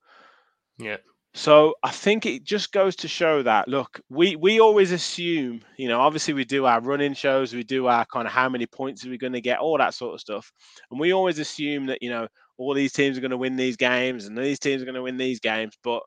[0.80, 0.98] yeah.
[1.34, 5.88] So I think it just goes to show that look, we we always assume, you
[5.88, 9.06] know, obviously we do our running shows, we do our kind of how many points
[9.06, 10.52] are we going to get, all that sort of stuff,
[10.92, 13.78] and we always assume that you know all these teams are going to win these
[13.78, 16.04] games and these teams are going to win these games, but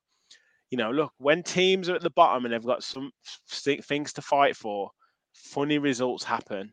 [0.71, 3.11] you know, look, when teams are at the bottom and they've got some
[3.49, 4.91] things to fight for,
[5.33, 6.73] funny results happen.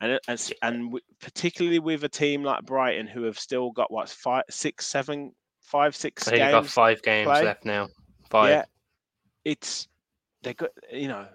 [0.00, 4.44] And, and, and particularly with a team like Brighton, who have still got what five,
[4.48, 5.32] six, seven,
[5.70, 6.26] five, six.
[6.26, 7.44] I think games got five games play.
[7.44, 7.88] left now.
[8.28, 8.50] Five.
[8.50, 8.64] Yeah,
[9.44, 9.88] it's
[10.42, 11.26] they got you know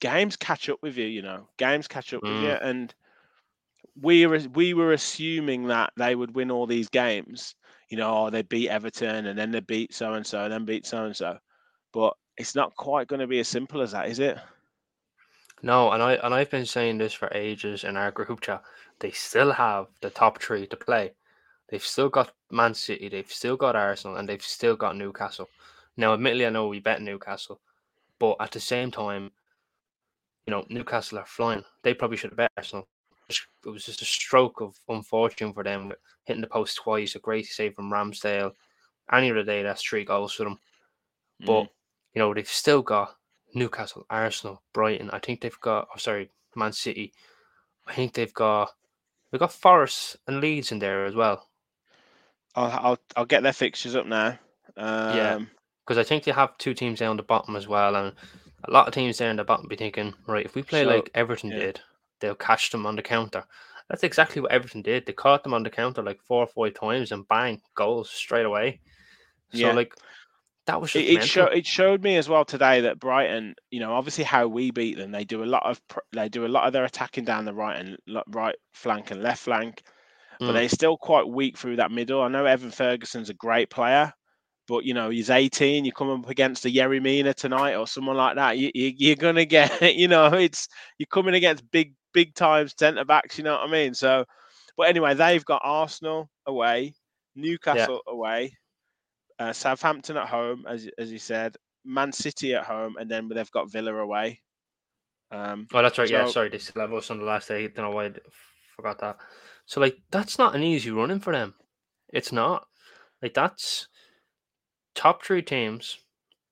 [0.00, 1.06] games catch up with you.
[1.06, 2.32] You know games catch up mm.
[2.32, 2.64] with you, mm.
[2.64, 2.94] and
[4.00, 7.54] we were we were assuming that they would win all these games.
[7.88, 10.66] You know, oh, they beat Everton and then they beat so and so, and then
[10.66, 11.38] beat so and so.
[11.94, 14.36] But it's not quite going to be as simple as that, is it?
[15.62, 18.62] No, and I and I've been saying this for ages in our group chat.
[19.00, 21.12] They still have the top three to play.
[21.68, 25.48] They've still got Man City, they've still got Arsenal, and they've still got Newcastle.
[25.96, 27.60] Now, admittedly, I know we bet Newcastle,
[28.18, 29.30] but at the same time,
[30.46, 31.64] you know, Newcastle are flying.
[31.82, 32.88] They probably should have bet Arsenal.
[33.28, 35.92] It was just a stroke of unfortune for them,
[36.24, 38.52] hitting the post twice, a great save from Ramsdale.
[39.12, 40.58] Any other day, that's three goals for them.
[41.40, 41.68] But mm.
[42.14, 43.16] you know, they've still got
[43.54, 45.10] Newcastle, Arsenal, Brighton.
[45.10, 45.88] I think they've got.
[45.92, 47.12] Oh, sorry, Man City.
[47.86, 48.70] I think they've got.
[49.30, 51.47] They've got Forest and Leeds in there as well.
[52.58, 54.38] I'll I'll, I'll get their fixtures up now.
[54.76, 55.38] Um, yeah,
[55.86, 58.12] because I think they have two teams down the bottom as well, and
[58.64, 61.10] a lot of teams down the bottom be thinking, right, if we play so, like
[61.14, 61.58] Everton yeah.
[61.58, 61.80] did,
[62.20, 63.44] they'll catch them on the counter.
[63.88, 65.06] That's exactly what Everton did.
[65.06, 68.46] They caught them on the counter like four or five times, and bang, goals straight
[68.46, 68.80] away.
[69.52, 69.72] So yeah.
[69.72, 69.94] like
[70.66, 71.06] that was it.
[71.06, 74.70] It, show, it showed me as well today that Brighton, you know, obviously how we
[74.70, 75.80] beat them, they do a lot of
[76.12, 77.96] they do a lot of their attacking down the right and
[78.28, 79.82] right flank and left flank,
[80.40, 80.52] but mm.
[80.54, 82.22] they're still quite weak through that middle.
[82.22, 84.12] I know Evan Ferguson's a great player,
[84.66, 85.84] but you know he's 18.
[85.84, 89.16] You come up against a Yerry Mina tonight or someone like that, you, you, are
[89.16, 93.38] gonna get, you know, it's you're coming against big big times centre backs.
[93.38, 93.94] You know what I mean?
[93.94, 94.24] So,
[94.76, 96.94] but anyway, they've got Arsenal away,
[97.34, 98.12] Newcastle yeah.
[98.12, 98.52] away,
[99.38, 103.50] uh, Southampton at home, as as you said, Man City at home, and then they've
[103.50, 104.40] got Villa away.
[105.30, 106.08] Um, oh, that's right.
[106.08, 107.68] So, yeah, sorry, they still have us on the last day.
[107.68, 108.12] Don't know why I
[108.76, 109.16] forgot that.
[109.68, 111.54] So like, that's not an easy running for them.
[112.10, 112.66] It's not.
[113.20, 113.86] Like that's
[114.94, 115.98] top three teams.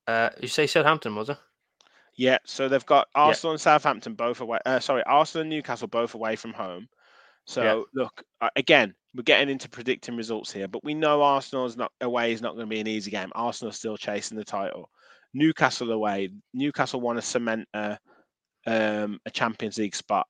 [0.05, 1.37] Uh, you say Southampton was it?
[2.15, 3.55] Yeah, so they've got Arsenal yeah.
[3.55, 4.59] and Southampton both away.
[4.65, 6.87] Uh, sorry, Arsenal and Newcastle both away from home.
[7.45, 8.01] So yeah.
[8.03, 12.33] look, uh, again, we're getting into predicting results here, but we know Arsenal's not away
[12.33, 13.31] is not going to be an easy game.
[13.33, 14.91] Arsenal's still chasing the title.
[15.33, 16.29] Newcastle away.
[16.53, 17.97] Newcastle want to cement a
[18.67, 20.27] um, a Champions League spot.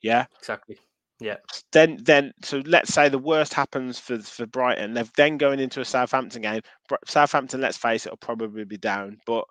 [0.00, 0.78] Yeah, exactly.
[1.20, 1.36] Yeah.
[1.72, 4.94] Then, then, so let's say the worst happens for for Brighton.
[4.94, 6.62] They're then going into a Southampton game.
[7.06, 9.18] Southampton, let's face it, will probably be down.
[9.26, 9.44] But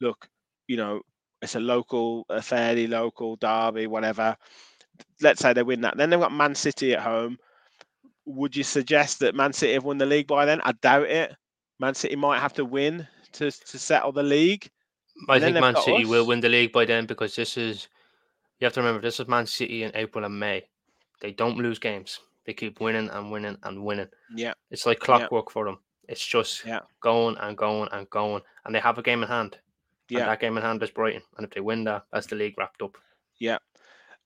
[0.00, 0.28] look,
[0.68, 1.00] you know,
[1.42, 4.36] it's a local, a fairly local derby, whatever.
[5.20, 5.96] Let's say they win that.
[5.96, 7.38] Then they've got Man City at home
[8.26, 10.60] would you suggest that Man City have won the league by then?
[10.64, 11.34] I doubt it.
[11.78, 14.68] Man City might have to win to, to settle the league.
[15.28, 16.08] I think Man City us.
[16.08, 17.88] will win the league by then because this is
[18.58, 20.64] you have to remember this is Man City in April and May.
[21.20, 22.20] They don't lose games.
[22.46, 24.08] They keep winning and winning and winning.
[24.34, 24.54] Yeah.
[24.70, 25.52] It's like clockwork yeah.
[25.52, 25.78] for them.
[26.08, 26.80] It's just yeah.
[27.00, 28.42] going and going and going.
[28.64, 29.58] And they have a game in hand.
[30.08, 30.20] Yeah.
[30.20, 31.22] And that game in hand is Brighton.
[31.36, 32.96] And if they win that, that's the league wrapped up.
[33.38, 33.58] Yeah.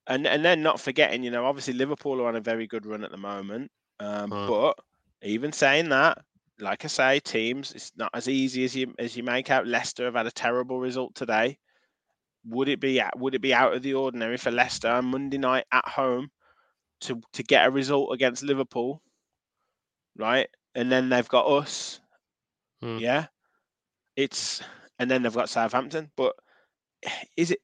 [0.07, 3.05] And and then not forgetting, you know, obviously Liverpool are on a very good run
[3.05, 3.71] at the moment.
[4.01, 4.47] Um, uh.
[4.47, 4.79] But
[5.23, 6.19] even saying that,
[6.59, 9.67] like I say, teams, it's not as easy as you as you make out.
[9.67, 11.59] Leicester have had a terrible result today.
[12.47, 15.65] Would it be would it be out of the ordinary for Leicester on Monday night
[15.73, 16.31] at home
[17.03, 19.03] to to get a result against Liverpool,
[20.17, 20.49] right?
[20.75, 22.01] And then they've got us,
[22.83, 22.99] hmm.
[22.99, 23.27] yeah.
[24.17, 24.63] It's
[24.99, 26.11] and then they've got Southampton.
[26.17, 26.35] But
[27.37, 27.61] is it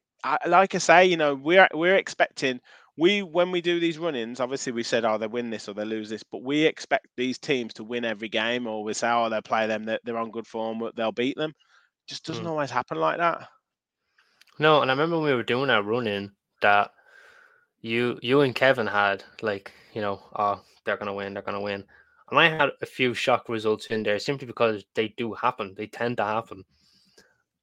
[0.47, 2.61] like I say, you know, we're we're expecting
[2.97, 5.85] we when we do these run-ins, obviously we said, oh, they win this or they
[5.85, 9.29] lose this, but we expect these teams to win every game, or we say, oh,
[9.29, 11.53] they'll play them, they're, they're on good form, they'll beat them.
[12.09, 12.49] Just doesn't mm.
[12.49, 13.49] always happen like that.
[14.59, 16.91] No, and I remember when we were doing our run-in that
[17.87, 21.85] you you and Kevin had like, you know, oh, they're gonna win, they're gonna win.
[22.31, 25.75] And I had a few shock results in there simply because they do happen.
[25.77, 26.65] They tend to happen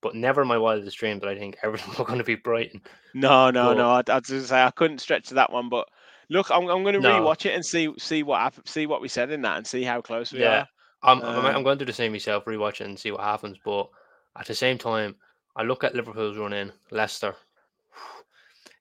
[0.04, 2.82] but never my wildest dream that I think everything were going to be Brighton.
[3.16, 3.90] No, no, but, no.
[3.92, 5.88] I'd, I'd just say I couldn't stretch to that one, but
[6.30, 7.22] look, I'm, I'm going to no.
[7.22, 10.02] rewatch it and see see what see what we said in that and see how
[10.02, 10.60] close we yeah.
[10.60, 10.68] are.
[11.06, 13.58] I'm, um, I'm going to do the same myself, rewatch it and see what happens.
[13.64, 13.90] But
[14.38, 15.16] at the same time,
[15.56, 17.36] I look at Liverpool's run in Leicester.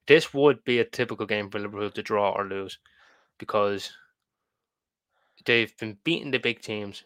[0.06, 2.78] This would be a typical game for Liverpool to draw or lose
[3.38, 3.92] because
[5.44, 7.04] they've been beating the big teams.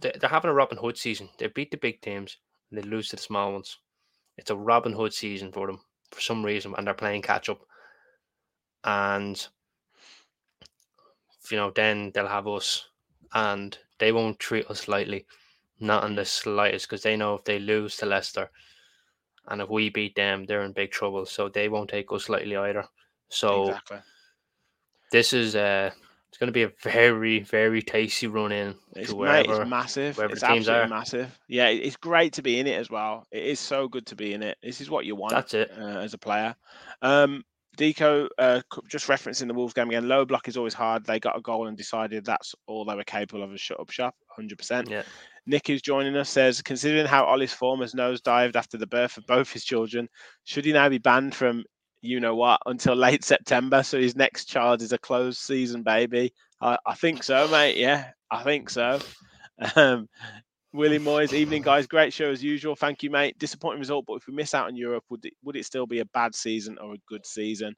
[0.00, 1.30] They're having a Robin Hood season.
[1.38, 2.36] They beat the big teams
[2.70, 3.78] and they lose to the small ones.
[4.36, 5.80] It's a Robin Hood season for them
[6.10, 7.60] for some reason, and they're playing catch up.
[8.84, 9.46] And
[11.50, 12.88] you know, then they'll have us,
[13.34, 15.26] and they won't treat us lightly,
[15.78, 18.50] not in the slightest, because they know if they lose to Leicester,
[19.50, 21.26] and if we beat them, they're in big trouble.
[21.26, 22.84] So they won't take us lightly either.
[23.28, 23.98] So exactly.
[25.12, 25.90] this is uh
[26.28, 30.18] it's going to be a very very tasty run in It's, it's massive.
[30.18, 30.88] It's absolutely are.
[30.88, 31.38] massive.
[31.48, 33.26] Yeah, it's great to be in it as well.
[33.32, 34.56] It is so good to be in it.
[34.62, 35.72] This is what you want That's it.
[35.76, 36.54] uh, as a player.
[37.02, 37.44] Um,
[37.76, 41.04] Deco, uh, just referencing the Wolves game again, low block is always hard.
[41.04, 43.90] They got a goal and decided that's all they were capable of a shut up
[43.90, 44.90] shop, 100%.
[44.90, 45.02] Yeah.
[45.46, 49.26] Nick, who's joining us, says, considering how Ollie's form has nosedived after the birth of
[49.26, 50.08] both his children,
[50.44, 51.64] should he now be banned from
[52.02, 53.82] you know what until late September?
[53.82, 56.32] So his next child is a closed season baby.
[56.60, 57.76] I, I think so, mate.
[57.76, 59.00] Yeah, I think so.
[59.76, 60.08] Um,
[60.72, 62.76] Willie Moyes, evening guys, great show as usual.
[62.76, 63.38] Thank you, mate.
[63.38, 65.98] Disappointing result, but if we miss out on Europe, would it, would it still be
[65.98, 67.74] a bad season or a good season?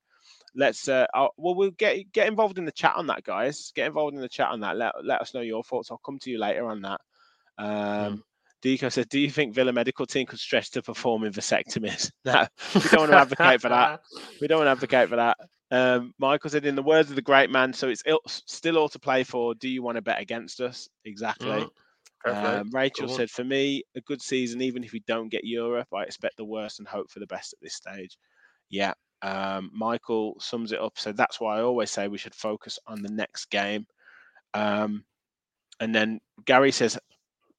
[0.54, 3.72] Let's uh, well, we'll get get involved in the chat on that, guys.
[3.74, 4.76] Get involved in the chat on that.
[4.76, 5.90] Let let us know your thoughts.
[5.90, 7.00] I'll come to you later on that.
[7.58, 8.24] Um,
[8.62, 12.46] Deco said, "Do you think Villa medical team could stretch to perform in vasectomies?" no,
[12.74, 14.00] we don't want to advocate for that.
[14.40, 15.36] We don't want to advocate for that.
[15.70, 18.88] Um, Michael said, "In the words of the great man, so it's ill, still all
[18.90, 19.54] to play for.
[19.54, 21.66] Do you want to bet against us?" Exactly.
[22.24, 22.60] Mm.
[22.60, 24.62] Um, Rachel said, "For me, a good season.
[24.62, 27.52] Even if we don't get Europe, I expect the worst and hope for the best
[27.52, 28.16] at this stage."
[28.70, 28.94] Yeah.
[29.22, 30.98] Um, Michael sums it up.
[30.98, 33.86] So that's why I always say we should focus on the next game.
[34.54, 35.04] Um,
[35.80, 36.98] and then Gary says,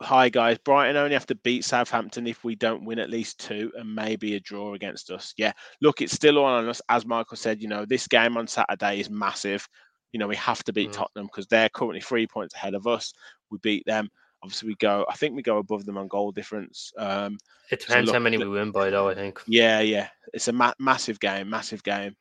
[0.04, 3.72] "Hi guys, Brighton only have to beat Southampton if we don't win at least two,
[3.78, 5.54] and maybe a draw against us." Yeah.
[5.82, 6.82] Look, it's still all on us.
[6.90, 9.68] As Michael said, you know, this game on Saturday is massive.
[10.12, 10.94] You know, we have to beat Mm.
[10.94, 13.14] Tottenham because they're currently three points ahead of us.
[13.50, 14.10] We beat them.
[14.44, 15.06] Obviously, we go.
[15.10, 16.92] I think we go above them on goal difference.
[16.98, 17.38] Um,
[17.72, 19.08] It depends how look, many the- we win by, though.
[19.10, 19.42] I think.
[19.48, 22.16] yeah, yeah, it's a ma- massive game, massive game,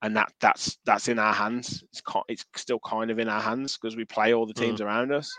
[0.00, 1.82] and that that's that's in our hands.
[1.90, 4.80] It's ki- it's still kind of in our hands because we play all the teams
[4.80, 5.36] around us.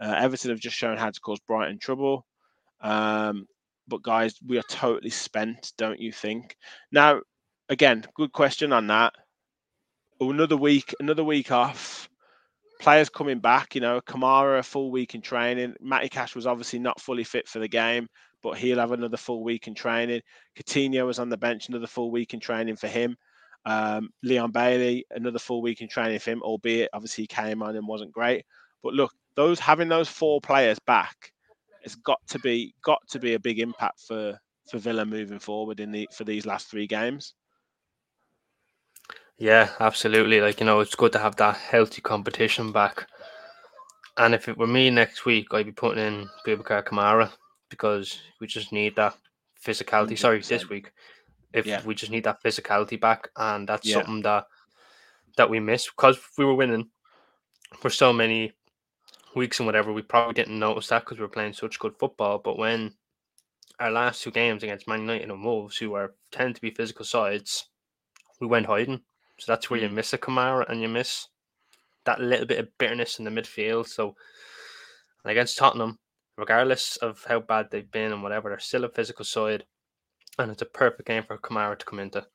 [0.00, 2.24] Uh, Everton have just shown how to cause Brighton trouble.
[2.80, 3.46] Um,
[3.86, 6.56] but guys, we are totally spent, don't you think?
[6.90, 7.20] Now,
[7.68, 9.12] again, good question on that.
[10.20, 12.08] Another week, another week off.
[12.80, 15.74] Players coming back, you know, Kamara a full week in training.
[15.80, 18.06] Matty Cash was obviously not fully fit for the game,
[18.42, 20.22] but he'll have another full week in training.
[20.56, 23.16] Coutinho was on the bench, another full week in training for him.
[23.66, 27.76] Um, Leon Bailey, another full week in training for him, albeit obviously he came on
[27.76, 28.46] and wasn't great.
[28.82, 31.32] But look, those having those four players back,
[31.82, 34.38] it's got to be got to be a big impact for
[34.70, 37.34] for Villa moving forward in the for these last three games.
[39.38, 40.42] Yeah, absolutely.
[40.42, 43.06] Like you know, it's good to have that healthy competition back.
[44.18, 47.32] And if it were me next week, I'd be putting in Boubacar Kamara
[47.70, 49.14] because we just need that
[49.64, 50.18] physicality.
[50.18, 50.92] Sorry, this week,
[51.54, 51.82] if Yeah.
[51.86, 53.94] we just need that physicality back, and that's Yeah.
[53.94, 54.44] something that
[55.38, 56.90] that we miss because we were winning
[57.78, 58.52] for so many
[59.34, 59.92] weeks and whatever.
[59.92, 62.38] We probably didn't notice that because we were playing such good football.
[62.38, 62.94] But when
[63.78, 67.04] our last two games against Man United and Wolves, who are tend to be physical
[67.04, 67.68] sides,
[68.40, 69.02] we went hiding.
[69.38, 69.94] So that's where you Mm.
[69.94, 71.28] miss a Kamara and you miss
[72.04, 73.88] that little bit of bitterness in the midfield.
[73.88, 74.16] So
[75.24, 75.98] against Tottenham,
[76.36, 79.66] regardless of how bad they've been and whatever, they're still a physical side.
[80.38, 82.26] And it's a perfect game for Kamara to come into.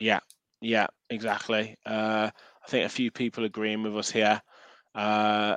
[0.00, 0.20] Yeah,
[0.60, 1.76] yeah, exactly.
[1.86, 2.30] Uh,
[2.64, 4.40] I think a few people agreeing with us here.
[4.94, 5.56] Uh,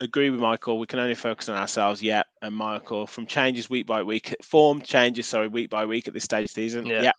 [0.00, 0.78] agree with Michael.
[0.78, 2.26] We can only focus on ourselves yet.
[2.42, 6.24] And Michael, from changes week by week, form changes, sorry, week by week at this
[6.24, 6.86] stage of the season.
[6.86, 7.02] Yeah.
[7.02, 7.12] Yeah.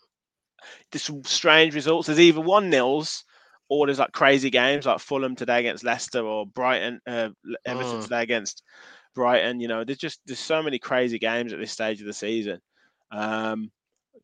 [0.91, 2.07] There's strange results.
[2.07, 3.23] There's either one nils
[3.69, 7.29] or there's like crazy games like Fulham today against Leicester or Brighton, uh,
[7.65, 8.03] Everton Mm.
[8.03, 8.63] today against
[9.15, 9.59] Brighton.
[9.59, 12.59] You know, there's just there's so many crazy games at this stage of the season.
[13.11, 13.71] Um,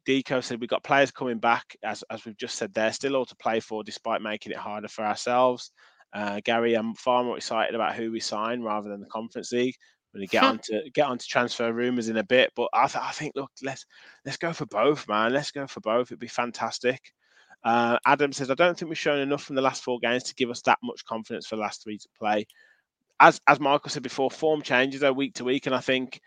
[0.08, 3.26] Deco said we've got players coming back, as as we've just said they're still all
[3.26, 5.72] to play for, despite making it harder for ourselves.
[6.16, 9.76] Uh, Gary, I'm far more excited about who we sign rather than the Conference League.
[10.14, 12.70] We're going to get on to get on to transfer rumours in a bit, but
[12.74, 13.86] I, th- I think look, let's
[14.24, 15.34] let's go for both, man.
[15.34, 16.08] Let's go for both.
[16.08, 17.02] It'd be fantastic.
[17.66, 20.36] Uh, Adam says, I don't think we've shown enough from the last four games to
[20.36, 22.46] give us that much confidence for the last three to play.
[23.20, 26.22] As as Michael said before, form changes though week to week, and I think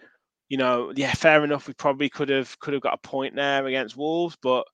[0.51, 1.66] you know, yeah, fair enough.
[1.66, 4.66] We probably could have could have got a point there against Wolves, but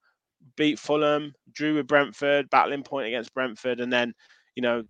[0.57, 4.13] beat Fulham, drew with Brentford, battling point against Brentford, and then
[4.57, 4.85] you know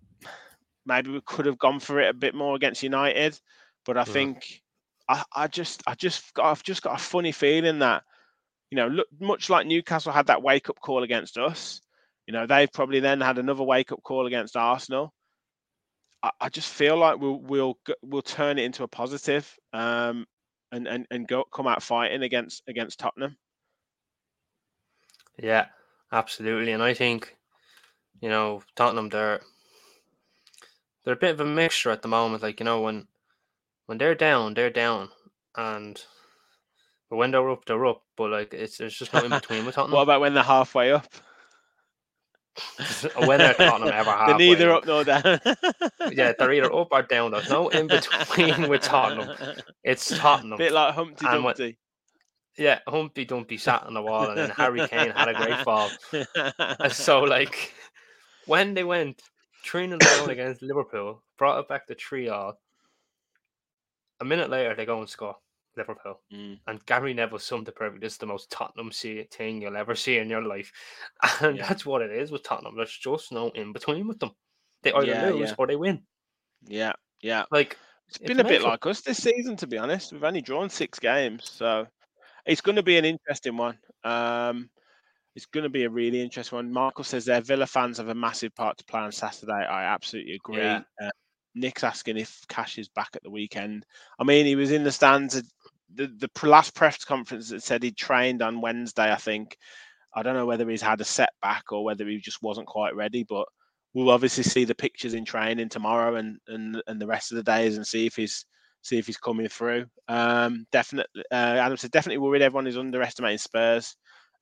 [0.85, 3.39] maybe we could have gone for it a bit more against United.
[3.85, 4.13] But I Yeah.
[4.13, 4.61] think
[5.09, 8.03] I, I just I just got I've just got a funny feeling that
[8.71, 11.81] you know look much like Newcastle had that wake up call against us.
[12.27, 15.13] You know they've probably then had another wake up call against Arsenal.
[16.23, 19.51] I, I just feel like we'll we'll we'll turn it into a positive.
[19.73, 20.25] Um,
[20.71, 23.37] and and, and go come out fighting against against Tottenham.
[25.37, 25.67] Yeah,
[26.11, 26.71] absolutely.
[26.71, 27.35] And I think,
[28.21, 29.41] you know, Tottenham they're
[31.05, 32.43] they're a bit of a mixture at the moment.
[32.43, 33.07] Like, you know, when
[33.85, 35.09] when they're down, they're down.
[35.55, 36.01] And
[37.09, 38.01] but when they're up, they're up.
[38.17, 39.95] But like it's there's just no in between with Tottenham.
[39.95, 41.07] what about when they're halfway up?
[43.25, 44.27] when they're Tottenham ever halfway.
[44.37, 45.39] They're neither up nor down.
[46.11, 47.31] yeah, they're either up or down.
[47.31, 49.35] There's no in between with Tottenham.
[49.83, 50.53] It's Tottenham.
[50.53, 51.77] A bit like Humpty And when- Dumpty.
[52.57, 55.89] Yeah, Humpty Dumpty sat on the wall, and then Harry Kane had a great fall.
[56.57, 57.73] And so, like,
[58.45, 59.21] when they went
[59.65, 62.59] 3 0 down against Liverpool, brought it back to 3 all.
[64.21, 65.35] A minute later, they go and score
[65.75, 66.21] Liverpool.
[66.31, 68.01] Mm, And Gary Neville summed it perfect.
[68.01, 70.71] This is the most Tottenham see- thing you'll ever see in your life.
[71.41, 71.67] And Yeah.
[71.67, 72.75] that's what it is with Tottenham.
[72.77, 74.31] There's just no in between with them.
[74.83, 75.55] They either Yeah, lose yeah.
[75.57, 76.05] or they win.
[76.67, 77.43] yeah, yeah.
[77.51, 80.13] Like, It's It's been a bit like us this season, to be honest.
[80.13, 81.87] We've only drawn six games, so
[82.45, 83.77] it's going to be an interesting one.
[84.03, 84.69] Um,
[85.35, 86.71] it's going to be a really interesting one.
[86.71, 89.51] Michael says there Villa fans have a massive part to play on Saturday.
[89.51, 90.57] I absolutely agree.
[90.57, 90.81] Yeah.
[91.01, 91.09] Uh,
[91.55, 93.85] Nick's asking if Cash is back at the weekend.
[94.19, 95.35] I mean, he was in the stands.
[95.35, 95.45] At
[95.93, 99.11] the the last press conference that said he trained on Wednesday.
[99.11, 99.57] I think.
[100.17, 103.25] I don't know whether he's had a setback or whether he just wasn't quite ready,
[103.27, 103.45] but
[103.93, 107.43] we'll obviously see the pictures in training tomorrow and and and the rest of the
[107.43, 108.45] days and see if he's
[108.81, 109.85] see if he's coming through.
[110.07, 112.41] Um, definitely, uh, Adam said definitely worried.
[112.41, 113.95] Everyone is underestimating Spurs,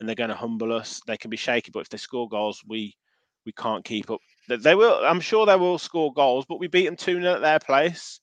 [0.03, 1.01] and they're going to humble us.
[1.07, 2.93] They can be shaky, but if they score goals, we
[3.45, 4.19] we can't keep up.
[4.49, 4.99] They- will.
[5.01, 8.19] I'm sure they will score goals, but we beat them two 0 at their place.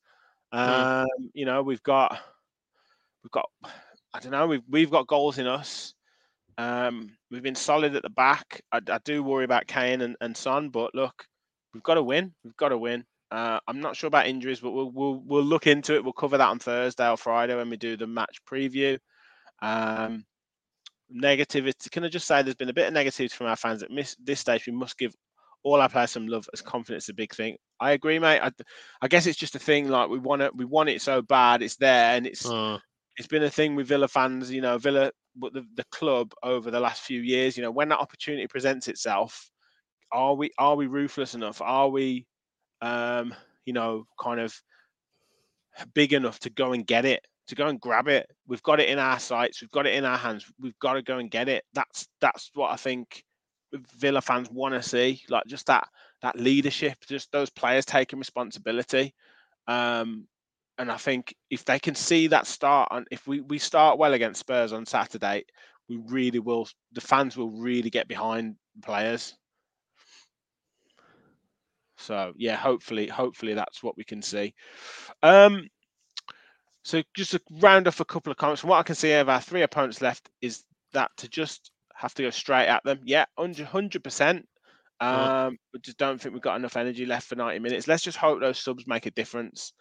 [0.53, 2.21] Um, You know, we've got
[3.25, 3.49] we've got
[4.13, 4.47] I don't know.
[4.47, 5.95] We've we've got goals in us.
[6.59, 8.61] Um, we've been solid at the back.
[8.71, 11.27] I, I do worry about Kane and, and Son, but look,
[11.73, 12.35] we've got to win.
[12.45, 13.07] We've got to win.
[13.31, 16.05] Uh, I'm not sure about injuries, but we'll, we'll we'll look into it.
[16.05, 18.99] We'll cover that on Thursday or Friday when we do the match preview.
[19.63, 20.27] Um,
[21.15, 21.91] negativity.
[21.91, 23.91] Can I just say there's been a bit of negativity from our fans at
[24.25, 24.67] this stage?
[24.67, 25.15] We must give
[25.63, 27.57] all our players some love as confidence is a big thing.
[27.81, 28.41] I agree, mate.
[28.41, 28.51] I,
[29.03, 30.55] I guess it's just a thing like we want it.
[30.55, 31.63] We want it so bad.
[31.63, 32.79] It's there, and it's uh,
[33.17, 36.71] it's been a thing with Villa fans, you know, Villa, but the, the club over
[36.71, 39.51] the last few years, you know, when that opportunity presents itself,
[40.13, 41.61] are we are we ruthless enough?
[41.61, 42.27] Are we,
[42.81, 43.35] um,
[43.65, 44.55] you know, kind of
[45.95, 48.27] big enough to go and get it, to go and grab it?
[48.47, 50.51] We've got it in our sights, we've got it in our hands.
[50.59, 51.65] We've got to go and get it.
[51.75, 53.23] That's that's what I think
[53.99, 55.87] Villa fans want to see, like just that
[56.23, 59.15] that leadership, just those players taking responsibility.
[59.67, 60.27] Um,
[60.79, 64.15] and I think if they can see that start, and if we, we start well
[64.15, 65.45] against Spurs on Saturday,
[65.89, 66.69] we really will.
[66.93, 69.37] The fans will really get behind players.
[71.99, 74.55] So yeah, hopefully, hopefully that's what we can see.
[75.23, 75.69] Um,
[76.83, 79.29] so just to round off a couple of comments, from what I can see of
[79.29, 83.01] our three opponents left is that to just have to go straight at them.
[83.05, 84.47] Yeah, hundred percent.
[85.01, 87.89] Um, just don't think we've got enough energy left for 90 minutes.
[87.89, 89.73] Let's just hope those subs make a difference.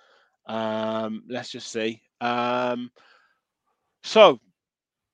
[0.48, 2.02] Um, let's just see.
[2.22, 2.90] Um,
[4.04, 4.40] so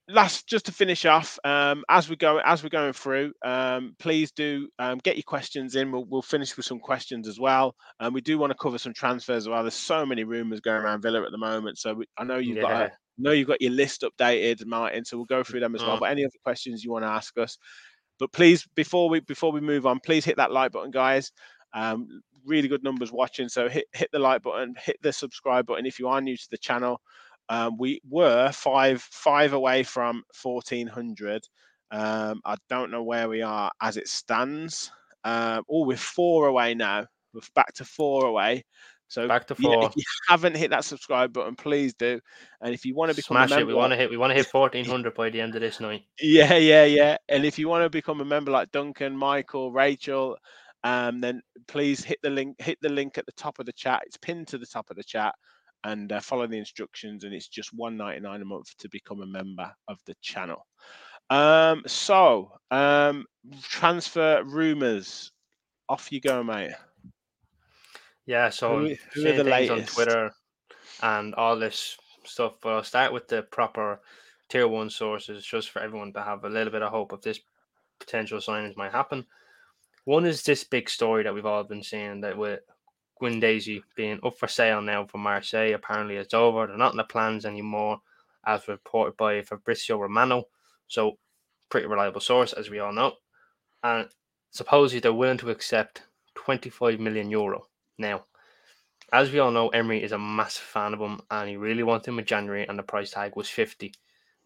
[0.08, 4.32] last just to finish off um, as we go as we're going through um, please
[4.32, 5.92] do um, get your questions in.
[5.92, 7.76] We'll, we'll finish with some questions as well.
[8.00, 9.64] And we do want to cover some transfers as well.
[9.64, 11.78] There's so many rumors going around villa at the moment.
[11.78, 15.18] So we, i know you've got a, know you've got your list updated martin so
[15.18, 15.98] we'll go through them as well.
[15.98, 16.02] Mm.
[16.02, 17.58] but any other questions you want to ask us.
[18.20, 21.32] But please before we before we move on please hit that like button guys.
[21.74, 25.86] Um, really good numbers watching so hit hit the like button hit the subscribe button
[25.86, 27.02] if you are new to the channel
[27.50, 31.48] um, we were five five away from 1400
[31.92, 34.92] um, i don't know where we are as it stands
[35.24, 38.64] um, oh we're four away now we're back to four away
[39.08, 39.86] so Back to yeah, four.
[39.86, 42.20] if you haven't hit that subscribe button please do
[42.62, 43.58] and if you want to become Smash a it.
[43.58, 44.10] member We want to hit.
[44.10, 46.04] We want to hit fourteen hundred by the end of this night.
[46.20, 47.18] yeah, yeah, yeah.
[47.30, 50.38] And if you want to become a member like Duncan, Michael, Rachel,
[50.84, 52.60] um, then please hit the link.
[52.60, 54.04] Hit the link at the top of the chat.
[54.06, 55.36] It's pinned to the top of the chat,
[55.86, 57.24] and uh, follow the instructions.
[57.24, 60.68] And it's just one ninety nine a month to become a member of the channel.
[61.30, 63.26] Um, so um,
[63.62, 65.32] transfer rumors.
[65.88, 66.74] Off you go, mate.
[68.26, 68.50] Yeah.
[68.50, 69.84] So Who- who are the things on?
[69.86, 70.32] Twitter
[71.02, 72.58] and all this stuff.
[72.62, 74.02] But I'll start with the proper
[74.50, 77.40] tier one sources, just for everyone to have a little bit of hope of this
[78.00, 79.26] potential signings might happen.
[80.06, 82.60] One is this big story that we've all been seeing that with
[83.40, 85.74] Daisy being up for sale now for Marseille.
[85.74, 86.68] Apparently, it's over.
[86.68, 88.02] They're not in the plans anymore,
[88.46, 90.46] as reported by Fabrizio Romano.
[90.88, 91.18] So,
[91.70, 93.14] pretty reliable source, as we all know.
[93.84, 94.10] And
[94.52, 96.04] supposedly, they're willing to accept
[96.36, 98.26] 25 million euro now.
[99.14, 102.08] as we all know, Emery is a massive fan of him, and he really wanted
[102.08, 103.94] him in January, and the price tag was fifty.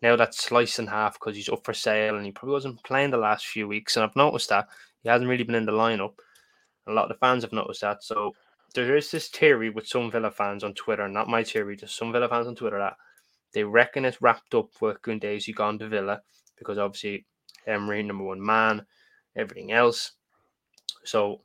[0.01, 3.11] Now that's sliced in half because he's up for sale, and he probably wasn't playing
[3.11, 3.95] the last few weeks.
[3.97, 4.67] And I've noticed that
[5.01, 6.13] he hasn't really been in the lineup.
[6.87, 8.03] A lot of the fans have noticed that.
[8.03, 8.33] So
[8.73, 12.11] there is this theory with some Villa fans on Twitter, not my theory, just some
[12.11, 12.95] Villa fans on Twitter that
[13.53, 16.21] they reckon it's wrapped up with Guendouzi gone to Villa
[16.57, 17.25] because obviously
[17.65, 18.85] Emery number one man,
[19.35, 20.11] everything else.
[21.03, 21.41] So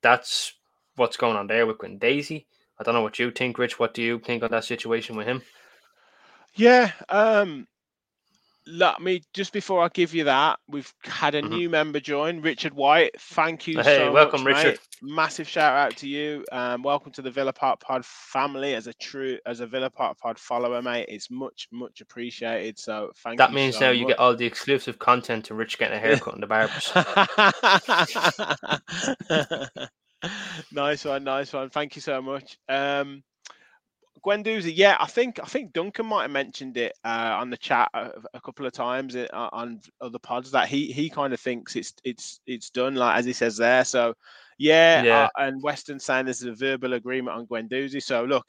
[0.00, 0.54] that's
[0.96, 2.46] what's going on there with Guendouzi.
[2.78, 3.78] I don't know what you think, Rich.
[3.78, 5.42] What do you think of that situation with him?
[6.54, 7.66] Yeah, um,
[8.66, 11.54] let me just before I give you that, we've had a mm-hmm.
[11.54, 13.20] new member join, Richard White.
[13.20, 14.78] Thank you hey, so welcome, much, Richard.
[15.02, 15.14] Mate.
[15.14, 16.44] Massive shout out to you.
[16.52, 20.18] Um, welcome to the Villa Park Pod family as a true as a Villa Park
[20.18, 21.06] Pod follower, mate.
[21.08, 22.78] It's much much appreciated.
[22.78, 23.54] So thank that you.
[23.54, 23.98] That means so now much.
[23.98, 26.92] you get all the exclusive content to Rich getting a haircut in the barbers.
[30.72, 31.70] nice one, nice one.
[31.70, 32.58] Thank you so much.
[32.68, 33.24] Um,
[34.24, 37.88] Guendouzi, yeah, I think I think Duncan might have mentioned it uh, on the chat
[37.94, 41.76] a, a couple of times uh, on other pods that he he kind of thinks
[41.76, 43.84] it's it's it's done, like as he says there.
[43.84, 44.14] So
[44.58, 45.24] yeah, yeah.
[45.24, 48.02] Uh, and Weston saying there's a verbal agreement on Guendouzi.
[48.02, 48.46] So look,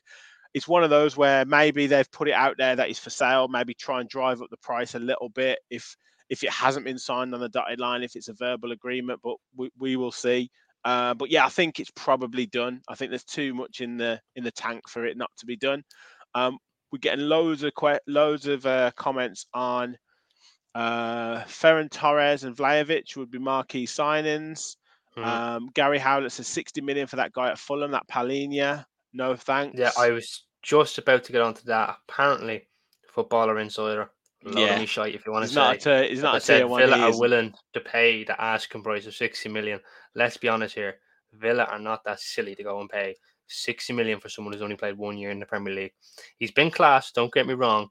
[0.53, 3.47] it's one of those where maybe they've put it out there that he's for sale.
[3.47, 5.95] Maybe try and drive up the price a little bit if
[6.29, 9.19] if it hasn't been signed on the dotted line, if it's a verbal agreement.
[9.23, 10.51] But we, we will see.
[10.85, 12.81] Uh, but yeah, I think it's probably done.
[12.89, 15.55] I think there's too much in the in the tank for it not to be
[15.55, 15.83] done.
[16.35, 16.57] Um,
[16.91, 19.97] we're getting loads of que- loads of uh, comments on
[20.75, 24.75] uh, Ferran Torres and Vlahovic would be marquee signings.
[25.17, 25.23] Mm-hmm.
[25.23, 28.85] Um, Gary Howlett says 60 million for that guy at Fulham, that Palhinha.
[29.13, 29.77] No thanks.
[29.77, 31.97] Yeah, I was just about to get onto that.
[32.07, 32.67] Apparently,
[33.13, 34.09] Footballer Insider
[34.45, 34.83] yeah.
[34.85, 35.91] shite if you want to he's say.
[35.91, 36.81] Not a, he's not a said, one.
[36.81, 39.79] Villa are willing to pay the asking price of 60 million.
[40.15, 40.95] Let's be honest here.
[41.33, 43.15] Villa are not that silly to go and pay
[43.47, 45.93] 60 million for someone who's only played one year in the Premier League.
[46.37, 47.89] He's been class, don't get me wrong,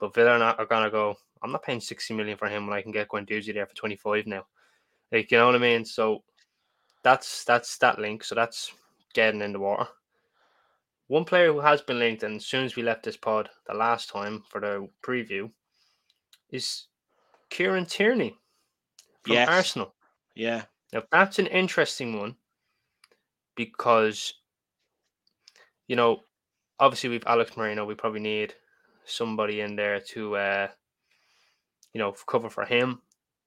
[0.00, 2.66] but Villa are, not, are going to go, I'm not paying 60 million for him
[2.66, 4.46] when I can get Guendouzi there for 25 now.
[5.10, 5.84] Like, you know what I mean?
[5.84, 6.22] So
[7.02, 8.24] that's that's that link.
[8.24, 8.72] So that's
[9.12, 9.86] getting in the water.
[11.08, 13.74] One player who has been linked, and as soon as we left this pod the
[13.74, 15.50] last time for the preview,
[16.52, 16.86] is
[17.50, 18.36] Kieran Tierney
[19.24, 19.48] from yes.
[19.48, 19.94] Arsenal.
[20.34, 20.64] Yeah.
[20.92, 22.36] Now that's an interesting one
[23.56, 24.34] because
[25.88, 26.20] you know,
[26.78, 28.54] obviously we've Alex Moreno, we probably need
[29.04, 30.68] somebody in there to uh
[31.92, 33.00] you know cover for him.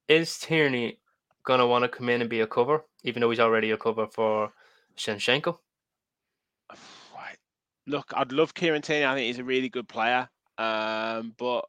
[0.07, 0.99] Is Tierney
[1.45, 4.07] gonna want to come in and be a cover, even though he's already a cover
[4.07, 4.51] for
[4.97, 5.57] Zinchenko?
[7.15, 7.37] Right.
[7.87, 9.05] Look, I'd love Kieran Tierney.
[9.05, 10.27] I think he's a really good player.
[10.57, 11.65] Um, but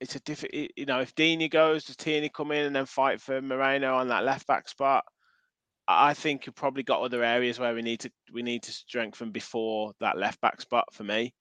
[0.00, 0.70] it's a difficult.
[0.76, 4.08] You know, if Digne goes, does Tierney come in and then fight for Moreno on
[4.08, 5.04] that left back spot?
[5.86, 9.30] I think you've probably got other areas where we need to we need to strengthen
[9.30, 11.34] before that left back spot for me.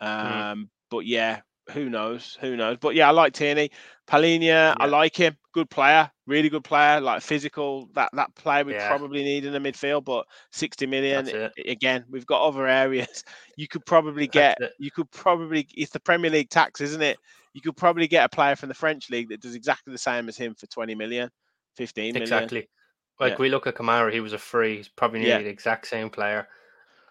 [0.00, 0.06] Hmm.
[0.06, 0.68] Um, mm.
[0.90, 1.40] But yeah,
[1.72, 2.38] who knows?
[2.40, 2.78] Who knows?
[2.80, 3.70] But yeah, I like Tierney.
[4.08, 4.74] Palhinha, yeah.
[4.78, 5.36] I like him.
[5.52, 7.00] Good player, really good player.
[7.00, 7.88] Like physical.
[7.94, 8.88] That that player we yeah.
[8.88, 10.04] probably need in the midfield.
[10.04, 12.04] But sixty million again.
[12.10, 13.24] We've got other areas.
[13.56, 14.56] You could probably get.
[14.78, 15.68] You could probably.
[15.74, 17.18] It's the Premier League tax, isn't it?
[17.52, 20.30] You could probably get a player from the French league that does exactly the same
[20.30, 21.28] as him for 20 million,
[21.76, 22.22] 15 million.
[22.22, 22.70] Exactly.
[23.18, 23.38] Like yeah.
[23.38, 24.78] we look at Kamara, he was a free.
[24.78, 26.48] He's probably nearly the exact same player.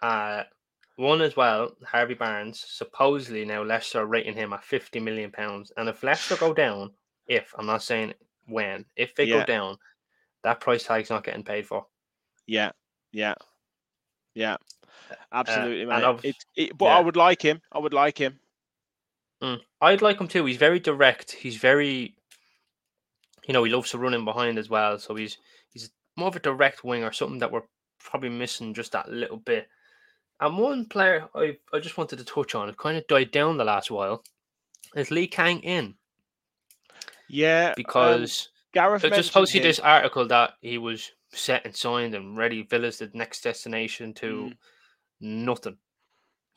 [0.02, 0.42] Uh,
[1.00, 5.72] one as well, Harvey Barnes, supposedly now Leicester are rating him at 50 million pounds.
[5.76, 6.90] And if Leicester go down,
[7.26, 8.12] if I'm not saying
[8.46, 9.40] when, if they yeah.
[9.40, 9.76] go down,
[10.44, 11.86] that price tag's not getting paid for.
[12.46, 12.72] Yeah,
[13.12, 13.34] yeah,
[14.34, 14.56] yeah,
[15.10, 16.18] uh, absolutely, uh, man.
[16.22, 16.98] It, it, but yeah.
[16.98, 17.60] I would like him.
[17.72, 18.38] I would like him.
[19.42, 19.60] Mm.
[19.80, 20.44] I'd like him too.
[20.44, 21.32] He's very direct.
[21.32, 22.14] He's very,
[23.46, 24.98] you know, he loves to run in behind as well.
[24.98, 25.38] So he's
[25.72, 27.62] he's more of a direct winger, something that we're
[27.98, 29.68] probably missing just that little bit.
[30.40, 33.58] And one player I, I just wanted to touch on, it kind of died down
[33.58, 34.24] the last while,
[34.96, 35.94] is Lee Kang In.
[37.28, 41.76] Yeah, um, because um, Gareth I just posted this article that he was set and
[41.76, 42.62] signed and ready.
[42.62, 44.56] Villa's the next destination to mm.
[45.20, 45.76] nothing.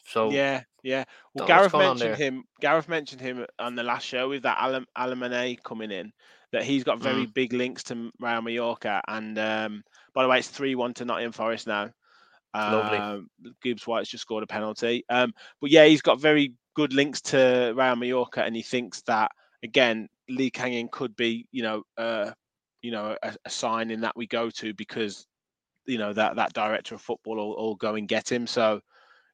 [0.06, 1.04] So yeah, yeah.
[1.34, 2.44] Well, Gareth mentioned him.
[2.60, 6.12] Gareth mentioned him on the last show with that Alam Alemany coming in.
[6.52, 7.34] That he's got very mm.
[7.34, 11.32] big links to Real Mallorca, and um, by the way, it's three one to Nottingham
[11.32, 11.90] Forest now.
[12.56, 12.98] Lovely.
[12.98, 13.30] Um,
[13.62, 15.04] Gibbs White's just scored a penalty.
[15.10, 19.32] Um, but yeah, he's got very good links to Real Mallorca, and he thinks that
[19.64, 22.32] again, Lee Kang-in could be, you know, uh,
[22.82, 25.26] you know, a, a sign in that we go to because,
[25.86, 28.46] you know, that that director of football will, will go and get him.
[28.46, 28.82] So,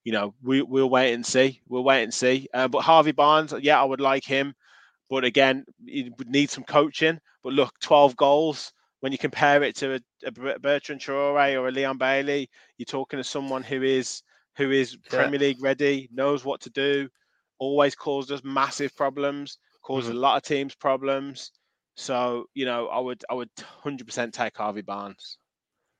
[0.04, 1.62] you know, we we'll wait and see.
[1.68, 2.48] We'll wait and see.
[2.54, 4.54] Uh, but Harvey Barnes, yeah, I would like him,
[5.10, 7.20] but again, he would need some coaching.
[7.44, 11.72] But look, twelve goals when you compare it to a, a Bertrand Traore or a
[11.72, 14.24] Leon Bailey, you're talking to someone who is
[14.58, 15.20] who is yeah.
[15.20, 17.08] Premier League ready, knows what to do,
[17.60, 20.18] always caused us massive problems, caused mm-hmm.
[20.18, 21.52] a lot of teams problems.
[21.96, 25.38] So you know, I would I would 100% take Harvey Barnes.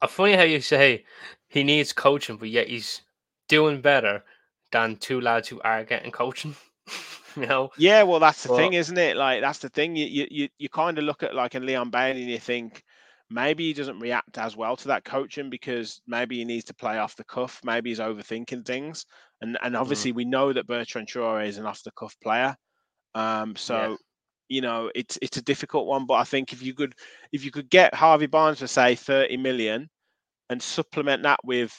[0.02, 1.06] It's funny how you say
[1.48, 3.02] he needs coaching, but yet he's
[3.50, 4.24] doing better
[4.72, 6.56] than two lads who are getting coaching.
[7.36, 7.72] you know?
[7.78, 9.18] Yeah, well, that's the but, thing, isn't it?
[9.18, 9.96] Like that's the thing.
[9.96, 12.84] You you you kind of look at like a Leon Bailey and you think
[13.30, 16.98] maybe he doesn't react as well to that coaching because maybe he needs to play
[16.98, 17.60] off the cuff.
[17.64, 19.06] Maybe he's overthinking things.
[19.42, 19.80] And and mm.
[19.80, 20.16] obviously mm.
[20.16, 22.56] we know that Bertrand Traore is an off the cuff player.
[23.16, 23.96] Um, so yeah.
[24.50, 26.06] you know it's it's a difficult one.
[26.06, 26.94] But I think if you could
[27.32, 29.90] if you could get Harvey Barnes for say 30 million
[30.50, 31.74] and supplement that with,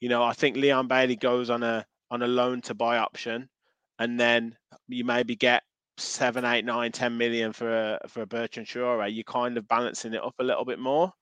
[0.00, 3.48] you know, I think Leon Bailey goes on a on a loan to buy option,
[3.98, 4.56] and then
[4.88, 5.62] you maybe get
[6.02, 10.14] seven, eight, nine, ten million for a for a Bertrand Traore, you're kind of balancing
[10.14, 11.12] it up a little bit more.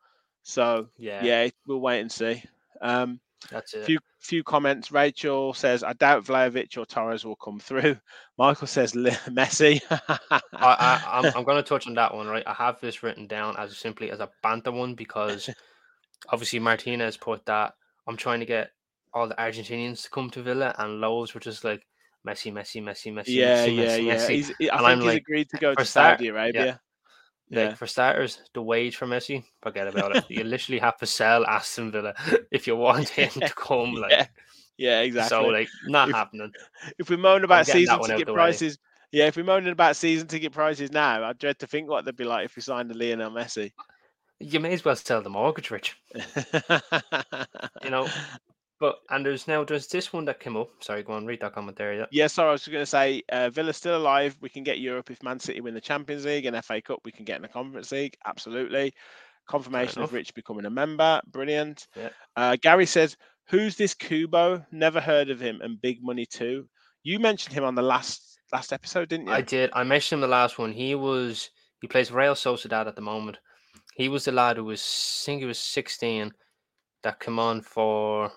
[0.42, 2.42] So yeah, yeah, we'll wait and see.
[2.80, 3.20] Um,
[3.50, 3.84] That's it.
[3.84, 4.92] Few few comments.
[4.92, 7.96] Rachel says, "I doubt Vlahovic or Torres will come through."
[8.38, 9.80] Michael says, "Messi."
[10.52, 12.46] I, am I'm going to touch on that one, right?
[12.46, 15.50] I have this written down as simply as a banter one because
[16.30, 17.74] obviously Martinez put that.
[18.06, 18.70] I'm trying to get
[19.12, 21.86] all the Argentinians to come to Villa, and loads were just like,
[22.26, 23.24] Messi, Messi, Messi, Messi.
[23.28, 24.14] Yeah, Messi, yeah, Messi, yeah.
[24.14, 24.28] Messi.
[24.30, 26.80] He's, I and think I'm he's like, agreed to go to start, Saudi Arabia.
[27.50, 27.66] Yeah.
[27.66, 30.24] Like for starters, the wage for Messi, forget about it.
[30.28, 32.14] you literally have to sell Aston Villa
[32.52, 33.94] if you want him to come.
[33.94, 34.26] Like, yeah,
[34.78, 35.36] yeah exactly.
[35.36, 36.52] So like, not if, happening.
[36.98, 38.78] If we moan about season ticket prices,
[39.12, 42.16] yeah, if we moaning about season ticket prices now, I dread to think what they'd
[42.16, 43.72] be like if we signed a Lionel Messi.
[44.38, 45.96] You may as well sell the mortgage, Rich.
[46.14, 48.08] you know,
[48.80, 50.70] but and there's now there's this one that came up.
[50.80, 51.98] Sorry, go on, read that commentary.
[51.98, 54.36] Yeah, yeah sorry, I was just going to say uh, Villa's still alive.
[54.40, 57.00] We can get Europe if Man City win the Champions League and FA Cup.
[57.04, 58.16] We can get in the Conference League.
[58.24, 58.94] Absolutely.
[59.46, 61.20] Confirmation of Rich becoming a member.
[61.30, 61.88] Brilliant.
[61.94, 62.08] Yeah.
[62.36, 63.16] Uh, Gary says,
[63.48, 64.64] "Who's this Kubo?
[64.72, 66.66] Never heard of him, and big money too."
[67.02, 69.32] You mentioned him on the last last episode, didn't you?
[69.32, 69.70] I did.
[69.74, 70.72] I mentioned him the last one.
[70.72, 71.50] He was
[71.82, 73.36] he plays Real Sociedad at the moment.
[73.94, 76.32] He was the lad who was I think he was 16
[77.02, 78.30] that came on for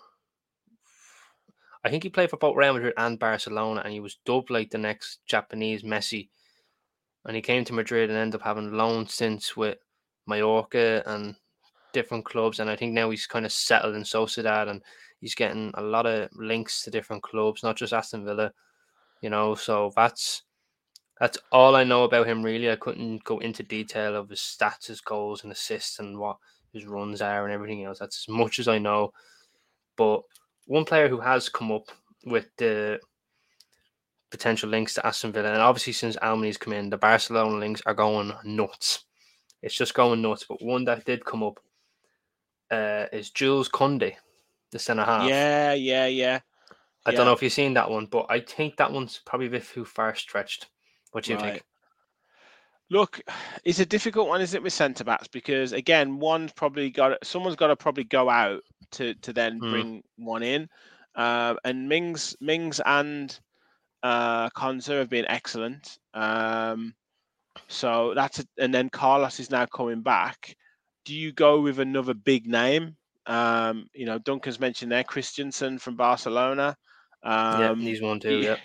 [1.83, 4.69] I think he played for both Real Madrid and Barcelona, and he was dubbed like
[4.69, 6.29] the next Japanese Messi.
[7.25, 9.77] And he came to Madrid and ended up having loan stints with
[10.25, 11.35] Mallorca and
[11.91, 12.59] different clubs.
[12.59, 14.81] And I think now he's kind of settled in Sociedad, and
[15.19, 18.51] he's getting a lot of links to different clubs, not just Aston Villa.
[19.21, 20.43] You know, so that's
[21.19, 22.43] that's all I know about him.
[22.43, 26.37] Really, I couldn't go into detail of his stats, his goals, and assists, and what
[26.73, 27.99] his runs are, and everything else.
[27.99, 29.13] That's as much as I know.
[29.95, 30.23] But
[30.65, 31.91] one player who has come up
[32.25, 32.99] with the
[34.31, 37.93] potential links to Aston Villa, and obviously since Alemany's come in, the Barcelona links are
[37.93, 39.05] going nuts.
[39.61, 40.45] It's just going nuts.
[40.47, 41.59] But one that did come up
[42.71, 44.15] uh, is Jules Koundé,
[44.71, 45.29] the centre half.
[45.29, 46.39] Yeah, yeah, yeah.
[47.05, 47.17] I yeah.
[47.17, 49.67] don't know if you've seen that one, but I think that one's probably a bit
[49.67, 50.67] too far stretched.
[51.11, 51.53] What do you right.
[51.53, 51.63] think?
[52.89, 53.21] Look,
[53.63, 55.27] it's a difficult one, isn't it, with centre backs?
[55.27, 58.61] Because again, one's probably got someone's got to probably go out
[58.91, 59.71] to to then mm.
[59.71, 60.67] bring one in.
[61.15, 63.37] Uh, and Mings Mings and
[64.03, 65.97] uh, Konsa have been excellent.
[66.13, 66.93] Um,
[67.67, 70.55] so that's a, and then Carlos is now coming back.
[71.05, 72.95] Do you go with another big name?
[73.25, 76.75] Um, you know, Duncan's mentioned there Christensen from Barcelona.
[77.23, 78.37] Um, yeah, he's one too.
[78.37, 78.57] Yeah.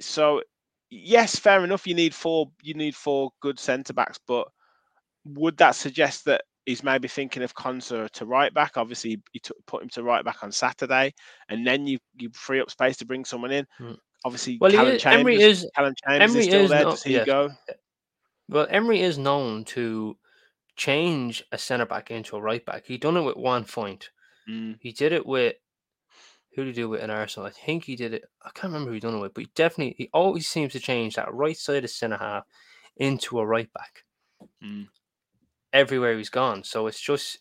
[0.00, 0.42] So
[0.90, 1.86] yes, fair enough.
[1.86, 2.50] You need four.
[2.62, 4.48] You need four good centre backs, but
[5.24, 8.76] would that suggest that he's maybe thinking of Konsa to right back?
[8.76, 11.14] Obviously, you put him to right back on Saturday,
[11.48, 13.66] and then you you free up space to bring someone in.
[13.78, 13.92] Hmm.
[14.24, 16.84] Obviously, well, Callum is, Chambers, Emery is Callum Chambers Emery is still is there.
[16.84, 17.26] Does he yes.
[17.26, 17.50] go?
[18.48, 20.16] Well, Emery is known to
[20.76, 22.84] change a centre back into a right back.
[22.84, 24.10] He done it with one point.
[24.48, 24.76] Mm.
[24.80, 25.54] He did it with
[26.54, 27.46] who did he do with in Arsenal?
[27.46, 28.24] I think he did it.
[28.42, 30.80] I can't remember who he done it with, but he definitely he always seems to
[30.80, 32.44] change that right side of centre half
[32.96, 34.04] into a right back.
[34.64, 34.88] Mm.
[35.72, 36.64] Everywhere he's gone.
[36.64, 37.38] So it's just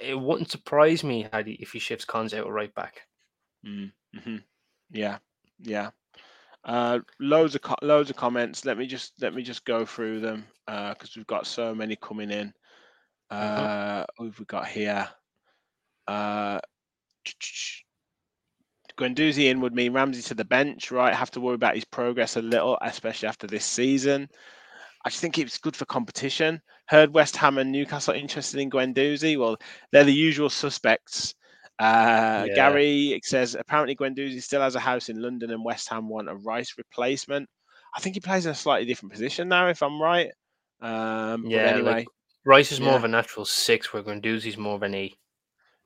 [0.00, 3.02] it wouldn't surprise me had he, if he shifts Cons out a right back.
[3.66, 3.92] Mm.
[4.24, 4.36] hmm
[4.90, 5.18] Yeah,
[5.60, 5.90] yeah.
[6.64, 8.64] Uh, loads of co- loads of comments.
[8.64, 11.96] Let me just let me just go through them because uh, we've got so many
[11.96, 12.52] coming in.
[13.32, 13.36] Mm-hmm.
[13.36, 14.24] Uh, mm-hmm.
[14.24, 15.08] Who've we got here?
[16.06, 16.60] Uh,
[18.98, 21.14] Guendouzi in would mean Ramsey to the bench, right?
[21.14, 24.28] Have to worry about his progress a little, especially after this season.
[25.04, 26.60] I just think it's good for competition.
[26.88, 29.38] Heard West Ham and Newcastle interested in Guendouzi.
[29.38, 29.56] Well,
[29.92, 31.34] they're the usual suspects.
[31.78, 32.54] Uh, yeah.
[32.54, 36.34] Gary says apparently Guendouzi still has a house in London and West Ham want a
[36.34, 37.48] Rice replacement.
[37.96, 40.30] I think he plays in a slightly different position now, if I'm right.
[40.80, 41.92] Um, yeah, anyway.
[41.92, 42.06] Like,
[42.44, 42.96] Rice is more Yeah.
[42.96, 45.14] of a natural six, where Guendouzi's more of an E.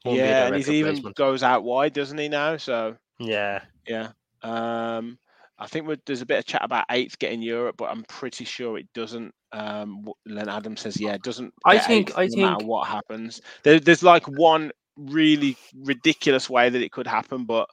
[0.04, 2.56] Won't yeah, and he's even goes out wide, doesn't he now?
[2.56, 4.10] So Yeah, yeah.
[4.42, 5.18] Um,
[5.58, 8.44] I think we're, there's a bit of chat about eighth getting Europe, but I'm pretty
[8.44, 9.32] sure it doesn't.
[9.52, 11.52] Um, Len Adam says, yeah, it doesn't.
[11.64, 13.40] I think- eighth I no matter what happens.
[13.62, 17.68] There, there's like one really ridiculous way that it could happen, but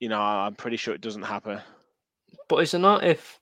[0.00, 1.60] you know, I'm pretty sure it doesn't happen.
[2.48, 3.40] but is it not if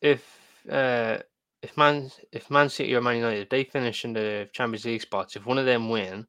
[0.00, 0.24] if
[0.70, 1.18] uh
[1.62, 5.02] if Man if Man City or Man United if they finish in the Champions League
[5.02, 6.26] spots, if one of them win,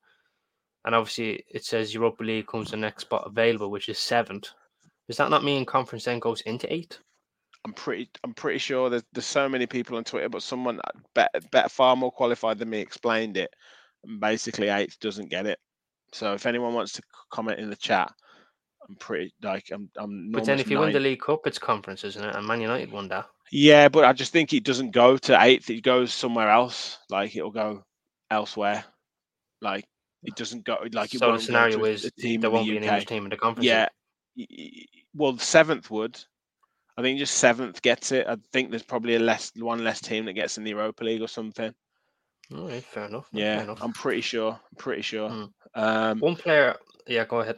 [0.85, 4.49] and obviously it says Europa League comes the next spot available, which is seventh.
[5.07, 6.99] Does that not mean conference then goes into eighth?
[7.65, 10.79] I'm pretty I'm pretty sure there's there's so many people on Twitter, but someone
[11.13, 13.53] better, better far more qualified than me explained it.
[14.03, 15.59] And basically, eighth doesn't get it.
[16.11, 18.11] So if anyone wants to comment in the chat,
[18.89, 20.31] I'm pretty like I'm I'm.
[20.31, 22.35] But then if you win the League Cup, it's conference, isn't it?
[22.35, 23.27] And Man United won that.
[23.51, 25.69] yeah, but I just think it doesn't go to eighth.
[25.69, 26.97] It goes somewhere else.
[27.09, 27.83] Like it'll go
[28.31, 28.83] elsewhere.
[29.61, 29.85] Like
[30.23, 33.23] it doesn't go like it so the scenario is there won't be an English team
[33.23, 33.65] in the conference.
[33.65, 33.89] Yeah.
[35.13, 36.19] Well, the seventh would.
[36.97, 38.27] I think just seventh gets it.
[38.27, 41.21] I think there's probably a less one less team that gets in the Europa League
[41.21, 41.73] or something.
[42.53, 43.27] All right, fair enough.
[43.31, 43.79] fair Yeah, enough.
[43.81, 44.51] I'm pretty sure.
[44.51, 45.29] I'm pretty sure.
[45.29, 45.45] Hmm.
[45.73, 46.75] Um, One player,
[47.07, 47.57] yeah, go ahead.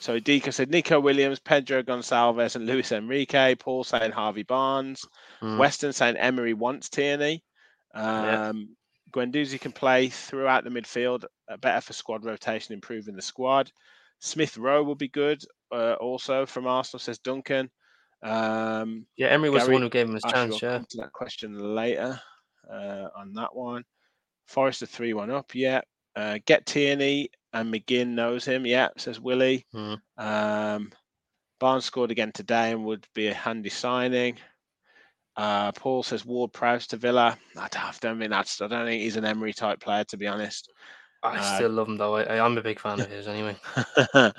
[0.00, 3.54] so Dika said Nico Williams, Pedro Gonçalves, and Luis Enrique.
[3.54, 5.06] Paul saying Harvey Barnes.
[5.40, 5.58] Mm.
[5.58, 7.44] Weston saying Emery wants Tierney.
[7.94, 8.52] Yeah.
[9.12, 13.70] Guendouzi can play throughout the midfield, uh, better for squad rotation, improving the squad.
[14.20, 15.42] Smith Rowe will be good.
[15.70, 17.70] Uh, also from Arsenal says Duncan.
[18.22, 20.62] Um, Yeah, Emery was the one who gave him his chance.
[20.62, 22.20] Yeah, to that question later
[22.70, 23.84] uh, on that one.
[24.46, 25.80] Forrester 3 1 up, yeah.
[26.14, 29.66] Uh, get Tierney and McGinn knows him, yeah, says Willie.
[29.74, 30.00] Mhm.
[30.18, 30.92] Um,
[31.58, 34.36] Barnes scored again today and would be a handy signing.
[35.36, 37.38] Uh, Paul says Ward Prowse to Villa.
[37.56, 37.68] I
[38.00, 38.60] don't, mean that's.
[38.60, 40.70] I don't think he's an Emery type player, to be honest.
[41.22, 42.16] I Uh, still love him though.
[42.16, 43.56] I, I'm a big fan of his anyway.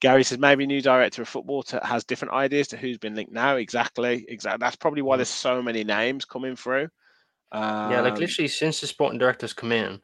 [0.00, 3.32] Gary says maybe new director of football to, has different ideas to who's been linked
[3.32, 3.56] now.
[3.56, 4.58] Exactly, exactly.
[4.64, 5.18] That's probably why Mhm.
[5.18, 6.88] there's so many names coming through.
[7.52, 10.00] Um, yeah, like literally since the sporting directors come in,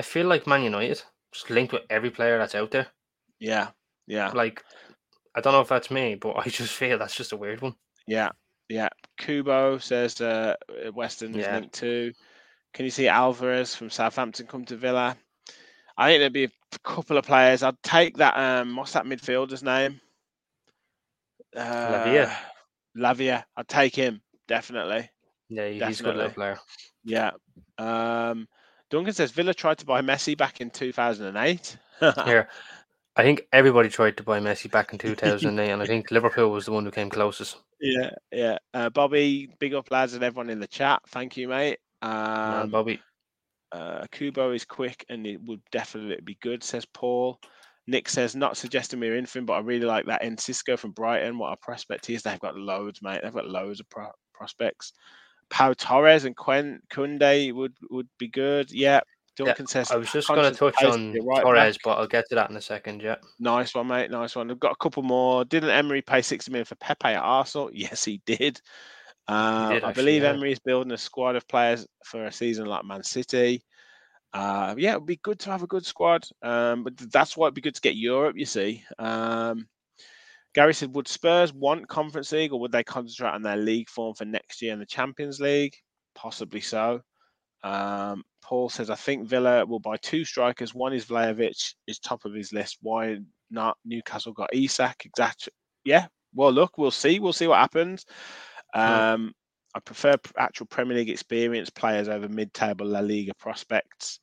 [0.00, 2.88] I feel like Man United just linked with every player that's out there.
[3.38, 3.70] Yeah,
[4.06, 4.64] yeah, Like,
[5.34, 7.74] I don't know if that's me, but I just feel that's just a weird one.
[8.06, 8.30] yeah,
[8.68, 8.88] yeah.
[9.16, 10.54] Kubo says uh,
[10.94, 11.54] Weston is Yeah.
[11.56, 12.12] linked too.
[12.74, 15.16] Can you see Alcaraz from Southampton come to Villa?
[15.96, 17.62] I think there'd be a couple of players.
[17.62, 18.36] I'd take that.
[18.36, 20.00] Um, what's that midfielder's name?
[21.56, 22.36] Uh, Lavia.
[22.96, 23.44] Lavia.
[23.56, 25.08] I'd take him definitely.
[25.48, 26.16] Yeah, he's a good Definitely.
[26.16, 26.58] little player.
[27.04, 27.30] Yeah.
[27.78, 28.48] Um,
[28.90, 31.76] Duncan says Villa tried to buy Messi back in 2008.
[32.24, 32.48] Here,
[33.16, 36.66] I think everybody tried to buy Messi back in 2008, and I think Liverpool was
[36.66, 37.56] the one who came closest.
[37.80, 38.58] yeah, yeah.
[38.74, 41.00] Uh, Bobby, big up lads and everyone in the chat.
[41.08, 41.78] Thank you, mate.
[42.02, 43.00] Man, Um, Bobby,
[43.72, 47.40] uh, Kubo is quick and it would definitely be good, says Paul.
[47.86, 50.90] Nick says, not suggesting we're in for him, but I really like that Enciso from
[50.90, 51.38] Brighton.
[51.38, 52.22] What a prospect he is.
[52.22, 53.20] They've got loads, mate.
[53.22, 54.92] They've got loads of pro- prospects.
[55.50, 58.72] Pau Torres and Quen Koundé would, would be good.
[58.72, 59.00] Yeah.
[59.36, 61.82] Duncan says, I was just going to touch on right Torres, back.
[61.84, 63.02] but I'll get to that in a second.
[63.02, 64.10] Yeah, Nice one, mate.
[64.10, 64.50] Nice one.
[64.50, 65.44] I've got a couple more.
[65.44, 67.70] Didn't Emery pay 60 million for Pepe at Arsenal?
[67.74, 68.60] Yes, he did.
[69.28, 70.30] Uh, did I actually, believe yeah.
[70.30, 73.62] Emery is building a squad of players for a season like Man City.
[74.32, 76.26] Uh, yeah, it'd be good to have a good squad.
[76.42, 78.84] Um, but that's why it'd be good to get Europe, you see.
[78.98, 79.66] Um,
[80.54, 84.14] Gary said, would Spurs want Conference League or would they concentrate on their league form
[84.14, 85.76] for next year in the Champions League?
[86.14, 87.02] Possibly so.
[87.62, 90.74] Um, Paul says, I think Villa will buy two strikers.
[90.74, 92.78] One is Vlahovic, is top of his list.
[92.80, 93.18] Why
[93.50, 93.76] not?
[93.84, 95.04] Newcastle got Isak.
[95.04, 95.52] Exactly.
[95.84, 96.06] Yeah.
[96.34, 97.18] Well, look, we'll see.
[97.18, 98.04] We'll see what happens.
[98.74, 99.32] Um,
[99.74, 104.20] I prefer actual Premier League experience players over mid-table La Liga prospects.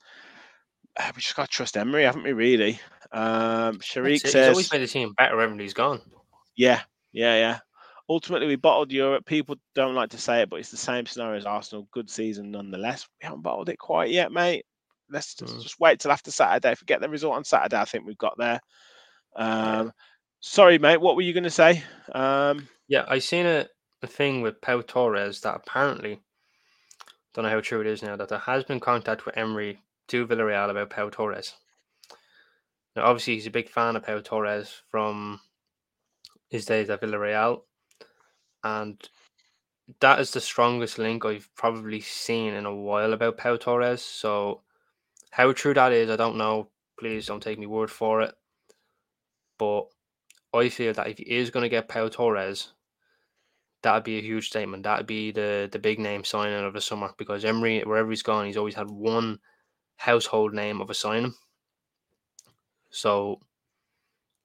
[0.98, 2.34] Uh, we just got to trust Emery, haven't we?
[2.34, 2.80] Really?
[3.12, 4.22] Um, Sharik it.
[4.24, 6.02] he's always made the team better he's gone.
[6.56, 6.82] yeah,
[7.12, 7.60] yeah, yeah.
[8.14, 9.26] Ultimately, we bottled Europe.
[9.26, 11.88] People don't like to say it, but it's the same scenario as Arsenal.
[11.92, 13.08] Good season nonetheless.
[13.20, 14.66] We haven't bottled it quite yet, mate.
[15.10, 15.64] Let's just, Mm.
[15.64, 16.72] just wait till after Saturday.
[16.74, 18.60] If we get the result on Saturday, I think we've got there.
[19.36, 19.92] Um,
[20.42, 21.02] Sorry, mate.
[21.02, 21.84] What were you going to say?
[22.14, 23.68] Um, Yeah, I seen a,
[24.04, 26.22] a thing with Pau Torres that apparently
[27.34, 30.28] don't know how true it is now that there has been contact with Emery to
[30.28, 31.56] Villarreal about Pau Torres.
[32.96, 35.40] Now, obviously, he's a big fan of Pau Torres from
[36.50, 37.64] his days at Villarreal,
[38.64, 38.98] and
[40.00, 44.02] that is the strongest link I've probably seen in a while about Pau Torres.
[44.02, 44.62] So,
[45.32, 46.70] how true that is, I don't know.
[47.00, 48.34] Please don't take me word for it.
[49.58, 49.88] But
[50.54, 52.74] I feel that if he is going to get Pau Torres,
[53.82, 54.84] that'd be a huge statement.
[54.84, 58.46] That'd be the the big name signing of the summer because Emery, wherever he's gone,
[58.46, 59.40] he's always had one
[59.98, 61.34] household name of a signing.
[62.90, 63.40] So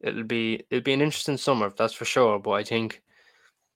[0.00, 2.38] it'll be it'll be an interesting summer, that's for sure.
[2.38, 3.02] But I think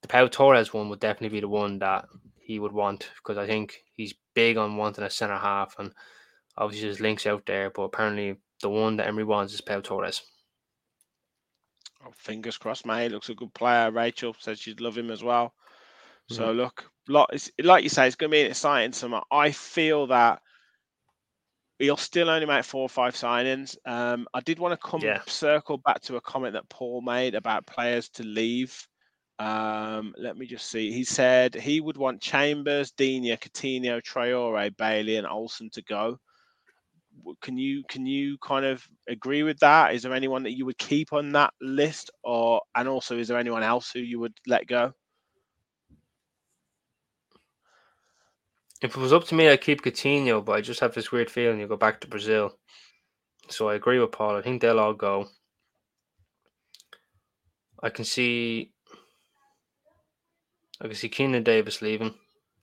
[0.03, 3.47] the Pau Torres one would definitely be the one that he would want because I
[3.47, 5.93] think he's big on wanting a centre half and
[6.57, 10.23] obviously there's links out there, but apparently the one that Emery wants is Pau Torres.
[12.05, 13.13] Oh, fingers crossed, mate.
[13.13, 13.91] Looks a good player.
[13.91, 15.55] Rachel said she'd love him as well.
[16.31, 16.35] Mm-hmm.
[16.35, 17.31] So look, lot
[17.63, 19.21] like you say, it's going to be an exciting summer.
[19.31, 20.41] I feel that
[21.79, 23.77] he'll still only make four or five signings.
[23.87, 25.21] Um, I did want to come yeah.
[25.27, 28.87] circle back to a comment that Paul made about players to leave.
[29.43, 30.93] Um, let me just see.
[30.93, 36.17] He said he would want Chambers, Digne, Coutinho, Traore, Bailey, and Olsen to go.
[37.41, 39.95] Can you can you kind of agree with that?
[39.95, 43.37] Is there anyone that you would keep on that list, or and also is there
[43.37, 44.93] anyone else who you would let go?
[48.81, 51.31] If it was up to me, I'd keep Coutinho, but I just have this weird
[51.31, 52.57] feeling you go back to Brazil.
[53.49, 54.37] So I agree with Paul.
[54.37, 55.27] I think they'll all go.
[57.83, 58.72] I can see
[60.83, 62.15] I can see Keinan Davis leaving.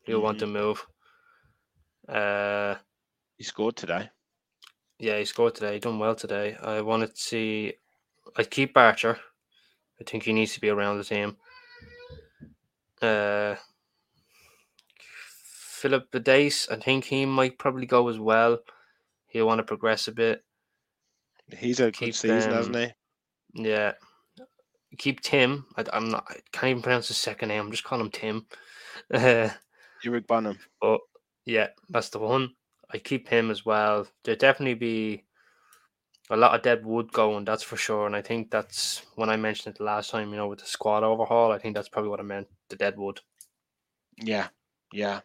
[0.03, 0.25] He'll mm-hmm.
[0.25, 0.53] want to mm-hmm.
[0.53, 0.87] move.
[2.07, 2.75] Uh,
[3.37, 4.09] he scored today.
[4.99, 5.75] Yeah, he scored today.
[5.75, 6.57] He done well today.
[6.61, 7.73] I wanted to see.
[8.35, 9.17] I'd keep Archer.
[9.99, 11.37] I think he needs to be around the team.
[13.01, 13.55] Uh,
[15.81, 18.59] Philogene Bidace, I think he might probably go as well.
[19.27, 20.43] He'll want to progress a bit.
[21.57, 23.63] He's a good season, them, hasn't he?
[23.63, 23.93] Yeah
[24.97, 25.65] keep Tim.
[25.77, 26.25] I, am not.
[26.29, 27.61] I can't even pronounce his second name.
[27.61, 28.45] I'm just calling him Tim.
[29.13, 29.49] Uh,
[30.05, 30.57] Eric Bonham.
[30.81, 31.01] But
[31.45, 32.53] yeah, that's the one.
[32.91, 34.07] I keep him as well.
[34.23, 35.23] There definitely be
[36.29, 37.45] a lot of dead wood going.
[37.45, 38.07] That's for sure.
[38.07, 40.31] And I think that's when I mentioned it the last time.
[40.31, 41.51] You know, with the squad overhaul.
[41.51, 42.47] I think that's probably what I meant.
[42.69, 43.19] The dead wood.
[44.21, 44.47] Yeah,
[44.91, 45.21] yeah.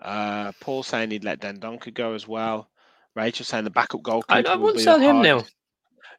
[0.00, 2.70] Uh, Paul saying he'd let Dendoncker go as well.
[3.14, 4.48] Rachel saying the backup goalkeeper.
[4.48, 5.42] I, I wouldn't sell him now.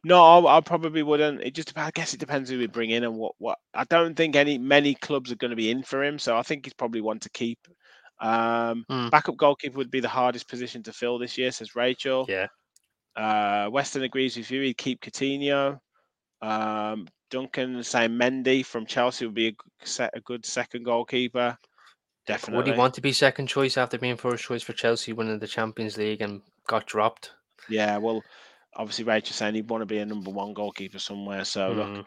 [0.03, 1.41] No, I, I, probably wouldn't.
[1.41, 3.57] It just I guess it depends who we bring in and what what.
[3.73, 6.43] I don't think any many clubs are going to be in for him, so I
[6.43, 7.59] think he's probably one to keep.
[8.19, 9.11] Um, mm.
[9.11, 12.25] Backup goalkeeper would be the hardest position to fill this year, says Rachel.
[12.27, 12.47] Yeah.
[13.15, 14.61] Uh, Weston agrees with you.
[14.61, 15.79] He'd keep Coutinho.
[16.41, 19.55] Um, Duncan saying Mendy from Chelsea would be
[19.99, 21.57] a, a good second goalkeeper.
[22.25, 22.57] Definitely.
[22.57, 25.47] Would he want to be second choice after being first choice for Chelsea winning the
[25.47, 27.31] Champions League and got dropped?
[27.69, 28.21] Yeah, well,
[28.77, 31.43] obviously Rachel saying he'd want to be a number one goalkeeper somewhere.
[31.43, 31.75] So mm.
[31.97, 32.05] look,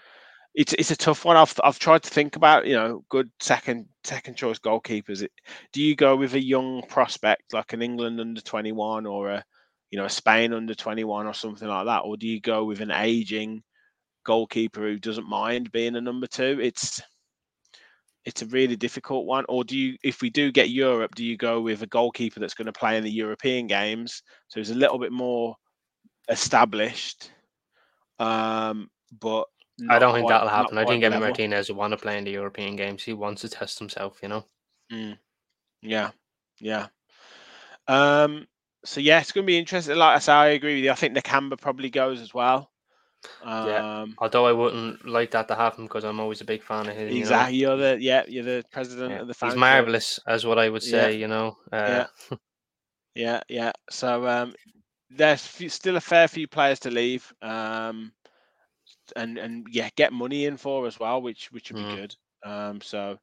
[0.54, 1.36] it's it's a tough one.
[1.36, 5.26] I've I've tried to think about you know good second second choice goalkeepers.
[5.72, 9.44] Do you go with a young prospect like an England under twenty one or a
[9.90, 12.64] you know a Spain under twenty one or something like that, or do you go
[12.64, 13.62] with an aging
[14.24, 16.58] goalkeeper who doesn't mind being a number two?
[16.62, 17.00] It's
[18.24, 19.44] it's a really difficult one.
[19.48, 22.54] Or do you, if we do get Europe, do you go with a goalkeeper that's
[22.54, 24.22] going to play in the European games?
[24.48, 25.56] So it's a little bit more
[26.30, 27.30] established.
[28.18, 29.46] Um, but
[29.88, 30.78] I don't think that'll happen.
[30.78, 33.02] I think Emi Martinez will want to play in the European games.
[33.02, 34.44] He wants to test himself, you know.
[34.92, 35.18] Mm.
[35.82, 36.10] Yeah,
[36.58, 36.88] yeah.
[37.88, 38.46] Um,
[38.84, 39.96] so yeah, it's going to be interesting.
[39.96, 40.90] Like I say, I agree with you.
[40.90, 42.70] I think Nakamba probably goes as well.
[43.42, 44.06] Um, yeah.
[44.18, 47.14] Although I wouldn't like that to happen because I'm always a big fan of his.
[47.14, 47.56] Exactly.
[47.56, 47.76] You know?
[47.76, 48.22] You're the yeah.
[48.28, 49.20] You're the president yeah.
[49.20, 49.34] of the.
[49.34, 49.54] Family.
[49.54, 51.12] He's marvelous, as what I would say.
[51.12, 51.18] Yeah.
[51.18, 51.56] You know.
[51.72, 52.36] Uh, yeah.
[53.14, 53.40] yeah.
[53.48, 53.72] Yeah.
[53.90, 54.54] So um,
[55.10, 58.12] there's still a fair few players to leave, um,
[59.16, 61.96] and and yeah, get money in for as well, which which would be mm.
[61.96, 62.16] good.
[62.44, 63.18] Um, so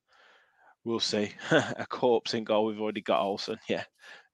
[0.83, 1.31] we'll see.
[1.51, 2.65] a corpse in goal.
[2.65, 3.57] We've already got Olsen.
[3.69, 3.83] Yeah,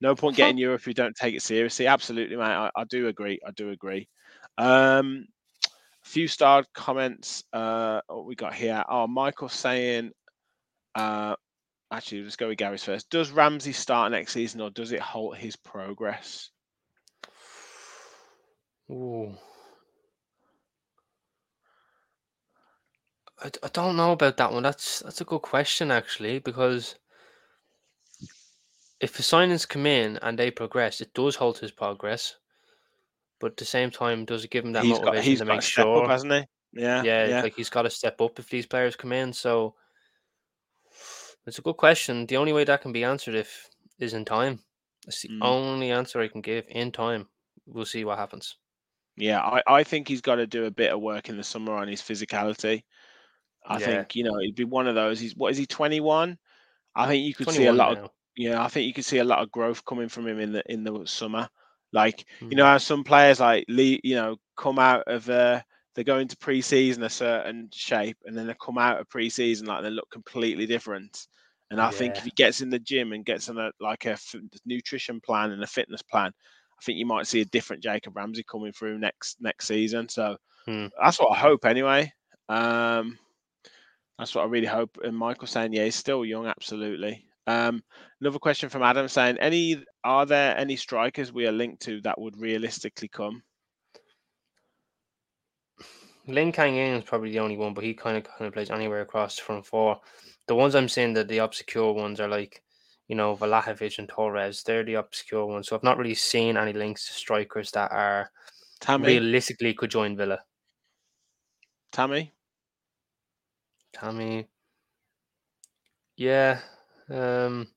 [0.02, 1.88] no point getting Europe if you don't take it seriously.
[1.88, 2.44] Absolutely, mate.
[2.44, 3.40] I, I do agree.
[3.46, 4.08] I do agree.
[4.58, 5.28] Um,
[5.66, 7.44] a few starred comments.
[7.54, 8.84] Uh, what we got here?
[8.90, 10.12] Oh, Michael saying.
[10.96, 11.36] Uh,
[11.92, 13.10] actually, let's go with Gary's first.
[13.10, 16.50] Does Ramsey start next season, or does it halt his progress?
[18.94, 19.36] Ooh.
[23.44, 24.64] I, I don't know about that one.
[24.64, 26.96] That's that's a good question actually because
[29.00, 32.36] if the signings come in and they progress, it does halt his progress.
[33.40, 35.46] But at the same time, does it give him that he's motivation got, he's to
[35.46, 36.44] make sure, up, hasn't he?
[36.74, 39.34] Yeah, yeah, yeah, like he's got to step up if these players come in.
[39.34, 39.76] So
[41.46, 42.26] it's a good question.
[42.26, 43.68] The only way that can be answered if
[44.00, 44.60] is in time.
[45.06, 45.40] That's the mm.
[45.42, 47.28] only answer I can give in time.
[47.66, 48.56] We'll see what happens.
[49.16, 51.74] Yeah, I, I think he's got to do a bit of work in the summer
[51.74, 52.84] on his physicality.
[53.66, 53.86] I yeah.
[53.86, 55.20] think you know he'd be one of those.
[55.20, 56.38] He's what is he twenty one?
[56.96, 58.04] I think you could see a lot now.
[58.06, 58.64] of yeah.
[58.64, 60.84] I think you could see a lot of growth coming from him in the in
[60.84, 61.48] the summer.
[61.92, 62.50] Like mm.
[62.50, 65.62] you know, how some players like Lee, you know, come out of uh,
[65.96, 69.84] they go into pre-season a certain shape, and then they come out of pre-season like
[69.84, 71.28] they look completely different.
[71.72, 71.92] And I yeah.
[71.92, 74.36] think if he gets in the gym and gets on a like a f-
[74.66, 76.32] nutrition plan and a fitness plan,
[76.80, 80.10] I think you might see a different Jacob Ramsey coming through next next season.
[80.10, 80.88] So hmm.
[81.02, 82.12] that's what I hope anyway.
[82.50, 83.18] Um,
[84.18, 84.98] that's what I really hope.
[85.04, 87.26] And Michael saying, yeah, he's still young, absolutely.
[87.46, 87.84] Um,
[88.22, 92.20] another question from Adam saying, any are there any strikers we are linked to that
[92.20, 93.44] would realistically come?
[96.28, 98.70] Lin Kang In is probably the only one, but he kind of kind of plays
[98.70, 100.00] anywhere across the front four.
[100.48, 102.62] The ones I'm saying that the obscure ones are like,
[103.14, 104.64] you know, Vlahovic and Torres.
[104.64, 105.68] They're the obscure ones.
[105.68, 108.32] So I've not really seen any links to strikers that are
[108.80, 109.06] Tammy.
[109.06, 110.40] realistically could join Villa.
[111.92, 112.34] Tammy.
[113.94, 114.48] Tammy.
[116.18, 116.58] Yeah.
[117.08, 117.68] Um,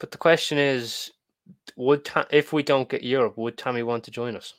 [0.00, 1.10] but the question is,
[1.76, 4.54] would if we don't get Europe, would Tammy want to join us?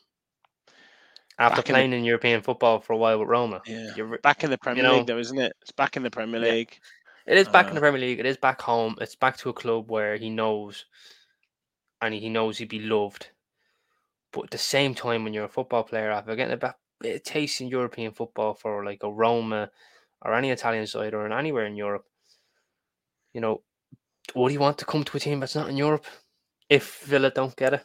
[1.40, 4.18] After back playing in, the, in, European football for a while with Roma, yeah, You're,
[4.18, 5.52] back in the Premier you know, League, though, isn't it?
[5.60, 6.70] It's back in the Premier League.
[6.70, 6.95] Yeah.
[7.26, 8.20] It is back in the uh, Premier League.
[8.20, 8.96] It is back home.
[9.00, 10.84] It's back to a club where he knows,
[12.00, 13.30] and he knows he'd be loved.
[14.32, 17.22] But at the same time, when you're a football player, after getting a bit of
[17.24, 19.70] taste in European football for like a Roma
[20.22, 22.04] or any Italian side or anywhere in Europe,
[23.32, 23.62] you know,
[24.34, 26.06] would he want to come to a team that's not in Europe
[26.68, 27.84] if Villa don't get it?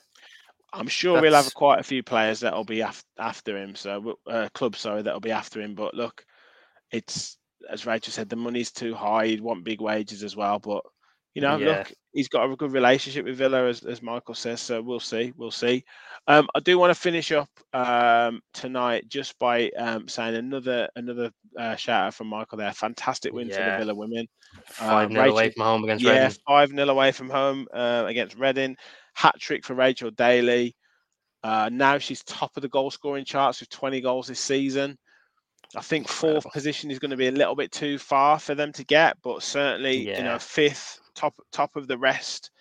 [0.74, 1.24] I'm sure that's...
[1.24, 3.76] we'll have quite a few players that'll be af- after him.
[3.76, 5.76] So, uh, club, sorry, that'll be after him.
[5.76, 6.26] But look,
[6.92, 7.38] it's
[7.70, 9.28] as Rachel said, the money's too high.
[9.28, 10.60] He'd want big wages as well.
[10.60, 10.84] But
[11.34, 11.78] you know, yeah.
[11.78, 14.60] look, he's got a good relationship with Villa, as, as Michael says.
[14.60, 15.84] So we'll see, we'll see.
[16.28, 21.32] Um, I do want to finish up um, tonight just by um, saying another another
[21.58, 22.74] uh, shout out from Michael there.
[22.74, 23.56] Fantastic win yeah.
[23.56, 24.28] for the Villa women.
[24.66, 26.38] Five um, 0 away from home against yeah, Reading.
[26.48, 28.76] five 0 away from home uh, against Reading.
[29.14, 30.76] Hat trick for Rachel Daly.
[31.44, 34.98] Uh, now she's top of the goal scoring charts with 20 goals this season.
[35.76, 38.72] I think fourth position is going to be a little bit too far for them
[38.74, 40.18] to get, but certainly yeah.
[40.18, 42.52] you know fifth top top of the rest.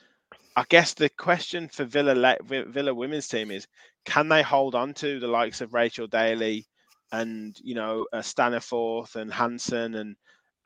[0.57, 3.67] I guess the question for Villa Villa women's team is
[4.05, 6.67] can they hold on to the likes of Rachel Daly
[7.13, 10.17] and you know uh, Staniforth and Hanson and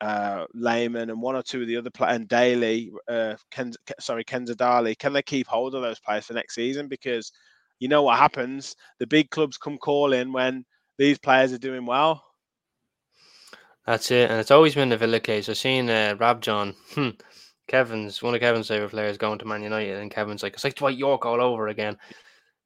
[0.01, 4.23] uh, Lehmann and one or two of the other players and Daly, uh, Ken, sorry
[4.23, 4.97] Kenza Dali.
[4.97, 6.87] Can they keep hold of those players for next season?
[6.87, 7.31] Because
[7.79, 10.65] you know what happens, the big clubs come calling when
[10.97, 12.24] these players are doing well.
[13.85, 15.47] That's it, and it's always been the Villa case.
[15.47, 16.75] I've seen uh, Rabjohn.
[16.93, 17.09] Hmm,
[17.67, 20.75] Kevin's one of Kevin's favorite players going to Man United, and Kevin's like, it's like
[20.75, 21.97] Dwight Yorke all over again,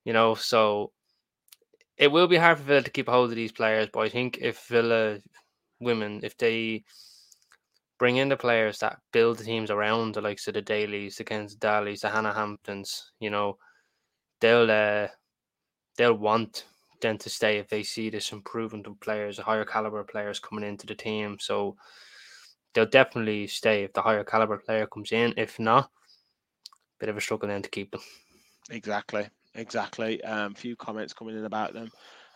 [0.06, 0.36] you know.
[0.36, 0.92] So
[1.98, 4.10] it will be hard for Villa to keep a hold of these players, but I
[4.10, 5.20] think if Villa
[5.82, 6.84] women, if they
[7.98, 11.26] bring in the players that build the teams around the likes of the Dalys, the
[11.26, 13.58] Kens Dalys, the Hannah Hamptons, you know,
[14.40, 15.08] they'll uh,
[15.98, 16.64] they'll want
[17.02, 20.88] them to stay if they see this improvement of players, higher caliber players coming into
[20.88, 21.38] the team.
[21.40, 21.76] So
[22.74, 25.34] they'll definitely stay if the higher caliber player comes in.
[25.38, 25.90] If not,
[27.00, 28.02] bit of a struggle then to keep them.
[28.70, 30.24] Exactly, exactly.
[30.24, 31.92] Um, few comments coming in about them.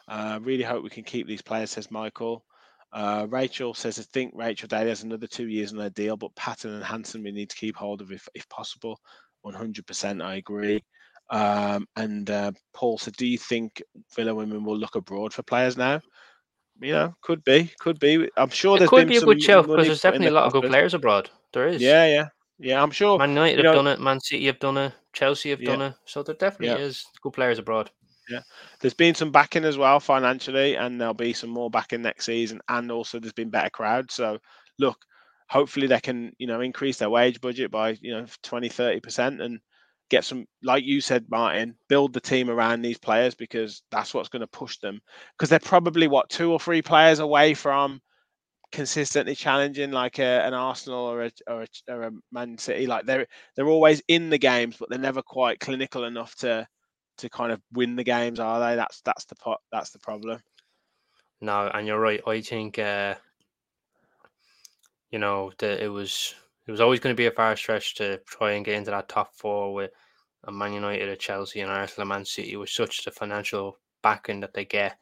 [0.07, 2.43] Uh, really hope we can keep these players, says Michael.
[2.91, 6.35] Uh, Rachel says, I think Rachel Daly has another two years on their deal, but
[6.35, 8.99] Patten and Hanson we need to keep hold of if, if possible.
[9.45, 10.83] 100%, I agree.
[11.33, 13.81] Um, and uh, Paul said, Do you think
[14.15, 15.99] Villa women will look abroad for players now?
[16.81, 18.29] you know, could be, could be.
[18.37, 20.53] I'm sure it there's could be a good show because there's definitely a lot of
[20.53, 21.29] good players abroad.
[21.53, 21.81] There is.
[21.81, 22.27] Yeah, yeah,
[22.59, 22.81] yeah.
[22.81, 23.17] I'm sure.
[23.17, 23.99] Man United have know, done it.
[23.99, 24.93] Man City have done it.
[25.13, 25.71] Chelsea have yeah.
[25.71, 25.93] done it.
[26.05, 26.87] So there definitely yeah.
[26.87, 27.91] is good players abroad.
[28.29, 28.41] Yeah,
[28.79, 32.59] there's been some backing as well financially, and there'll be some more backing next season.
[32.69, 34.13] And also, there's been better crowds.
[34.13, 34.39] So,
[34.79, 34.97] look,
[35.49, 39.41] hopefully they can, you know, increase their wage budget by you know 20, 30 percent,
[39.41, 39.59] and
[40.13, 44.29] get some, like you said, Martin, build the team around these players because that's what's
[44.29, 45.01] going to push them.
[45.37, 48.01] Because they're probably what two or three players away from
[48.71, 52.87] consistently challenging like a, an Arsenal or a, or a, or a Man City.
[52.87, 56.67] Like they're they're always in the games, but they're never quite clinical enough to
[57.17, 58.75] to kind of win the games, are they?
[58.75, 59.61] That's that's the pot.
[59.71, 60.39] That's the problem.
[61.41, 62.21] No, and you're right.
[62.27, 63.15] I think uh,
[65.11, 66.33] you know that it was
[66.67, 69.09] it was always going to be a far stretch to try and get into that
[69.09, 69.91] top four with
[70.43, 74.53] a Man United, a Chelsea, and Arsenal, Man City with such the financial backing that
[74.53, 74.97] they get.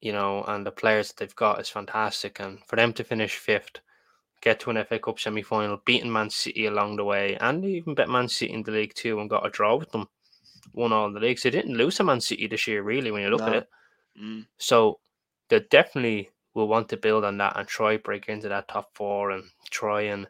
[0.00, 3.36] You know, and the players that they've got is fantastic, and for them to finish
[3.36, 3.80] fifth,
[4.40, 7.94] get to an FA Cup semi final, beating Man City along the way, and even
[7.94, 10.08] bet Man City in the league too, and got a draw with them,
[10.72, 11.42] won all the leagues.
[11.42, 13.46] They didn't lose to Man City this year, really, when you look no.
[13.46, 13.68] at it.
[14.20, 14.46] Mm.
[14.58, 14.98] So
[15.48, 19.30] they definitely will want to build on that and try break into that top four
[19.30, 20.26] and try and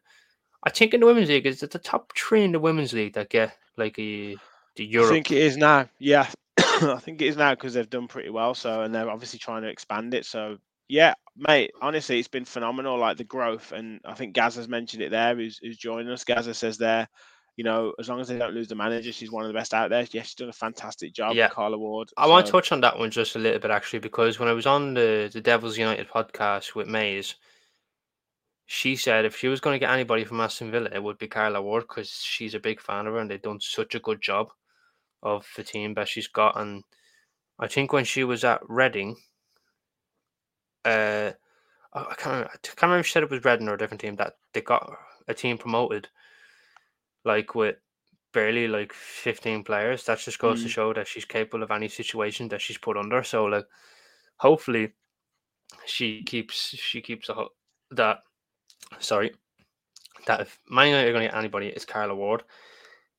[0.65, 3.15] I think in the women's league is it the top three in the women's league
[3.15, 4.37] that get like a
[4.77, 5.11] the Europe.
[5.11, 5.89] I think it is now.
[5.99, 8.55] Yeah, I think it is now because they've done pretty well.
[8.55, 10.25] So, and they're obviously trying to expand it.
[10.25, 10.59] So,
[10.89, 11.73] yeah, mate.
[11.81, 12.99] Honestly, it's been phenomenal.
[12.99, 15.35] Like the growth, and I think Gaz has mentioned it there.
[15.35, 16.25] Who's, who's joining us?
[16.25, 17.09] Gaza says there.
[17.57, 19.75] You know, as long as they don't lose the manager, she's one of the best
[19.75, 20.07] out there.
[20.11, 21.49] Yes, she's done a fantastic job, yeah.
[21.49, 22.09] Carla Ward.
[22.17, 22.31] I so.
[22.31, 24.65] want to touch on that one just a little bit actually, because when I was
[24.65, 27.35] on the the Devils United podcast with Mays,
[28.73, 31.29] she said if she was going to get anybody from Aston Villa, it would be
[31.29, 34.23] Carla Ward because she's a big fan of her and they've done such a good
[34.23, 34.49] job
[35.23, 36.59] of the team that she's got.
[36.59, 36.83] And
[37.59, 39.17] I think when she was at Reading,
[40.87, 41.33] uh,
[41.93, 44.01] I can't remember, I can't remember if she said it was Reading or a different
[44.01, 44.91] team that they got
[45.29, 46.09] a team promoted,
[47.27, 47.77] like with
[48.33, 50.05] barely like 15 players.
[50.07, 50.63] That just goes mm.
[50.63, 53.23] to show that she's capable of any situation that she's put under.
[53.23, 53.67] So like,
[54.37, 54.95] hopefully,
[55.85, 57.45] she keeps she keeps a,
[57.91, 58.21] that.
[58.99, 59.33] Sorry,
[60.27, 62.43] that if Man United are going to get anybody, it's Carla Ward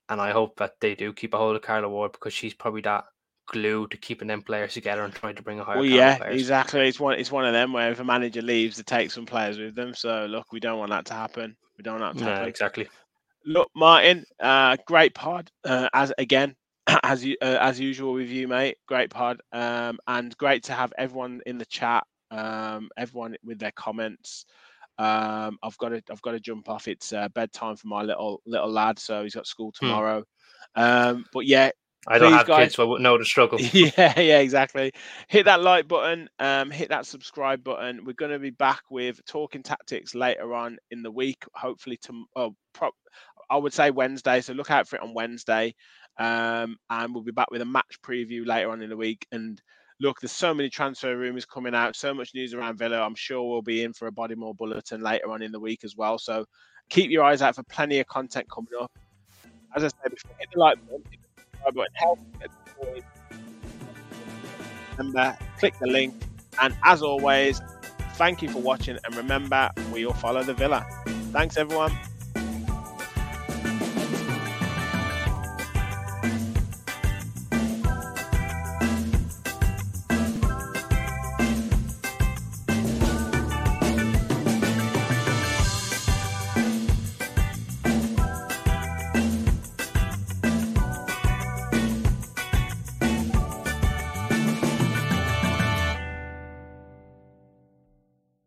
[0.09, 2.81] and I hope that they do keep a hold of Carla Ward because she's probably
[2.81, 3.05] that
[3.47, 5.77] glue to keeping them players together and trying to bring a higher.
[5.77, 6.87] Well, yeah, exactly.
[6.87, 7.19] It's one.
[7.19, 9.93] It's one of them where if a manager leaves, they take some players with them.
[9.93, 11.55] So look, we don't want that to happen.
[11.77, 12.49] We don't want that to happen.
[12.49, 12.87] exactly.
[13.45, 15.51] Look, Martin, uh, great pod.
[15.65, 16.55] Uh, as again,
[17.03, 18.77] as you uh, as usual with you, mate.
[18.87, 22.05] Great pod, um, and great to have everyone in the chat.
[22.31, 24.45] Um, everyone with their comments.
[24.97, 26.87] Um, I've got to I've got to jump off.
[26.87, 29.85] It's uh, bedtime for my little little lad, so he's got school hmm.
[29.85, 30.23] tomorrow.
[30.75, 30.81] Hmm.
[30.81, 31.71] Um, but yeah,
[32.07, 33.59] I don't have guys, kids, so I wouldn't know the struggle.
[33.73, 34.91] Yeah, yeah, exactly.
[35.27, 38.03] Hit that like button, um, hit that subscribe button.
[38.05, 41.43] We're going to be back with talking tactics later on in the week.
[41.55, 42.91] Hopefully, to oh, pro-
[43.49, 44.41] I would say Wednesday.
[44.41, 45.75] So look out for it on Wednesday,
[46.17, 49.61] um, and we'll be back with a match preview later on in the week and
[49.99, 53.01] look, there's so many transfer rumors coming out, so much news around Villa.
[53.01, 55.95] I'm sure we'll be in for a Bodymoor bulletin later on in the week as
[55.95, 56.17] well.
[56.17, 56.45] So
[56.89, 58.91] keep your eyes out for plenty of content coming up.
[59.75, 62.19] As I said before, hit the like button, help
[64.97, 66.13] Remember, click the link.
[66.61, 67.59] And as always,
[68.13, 68.97] thank you for watching.
[69.03, 70.85] And remember, we all follow the Villa.
[71.31, 71.97] Thanks, everyone.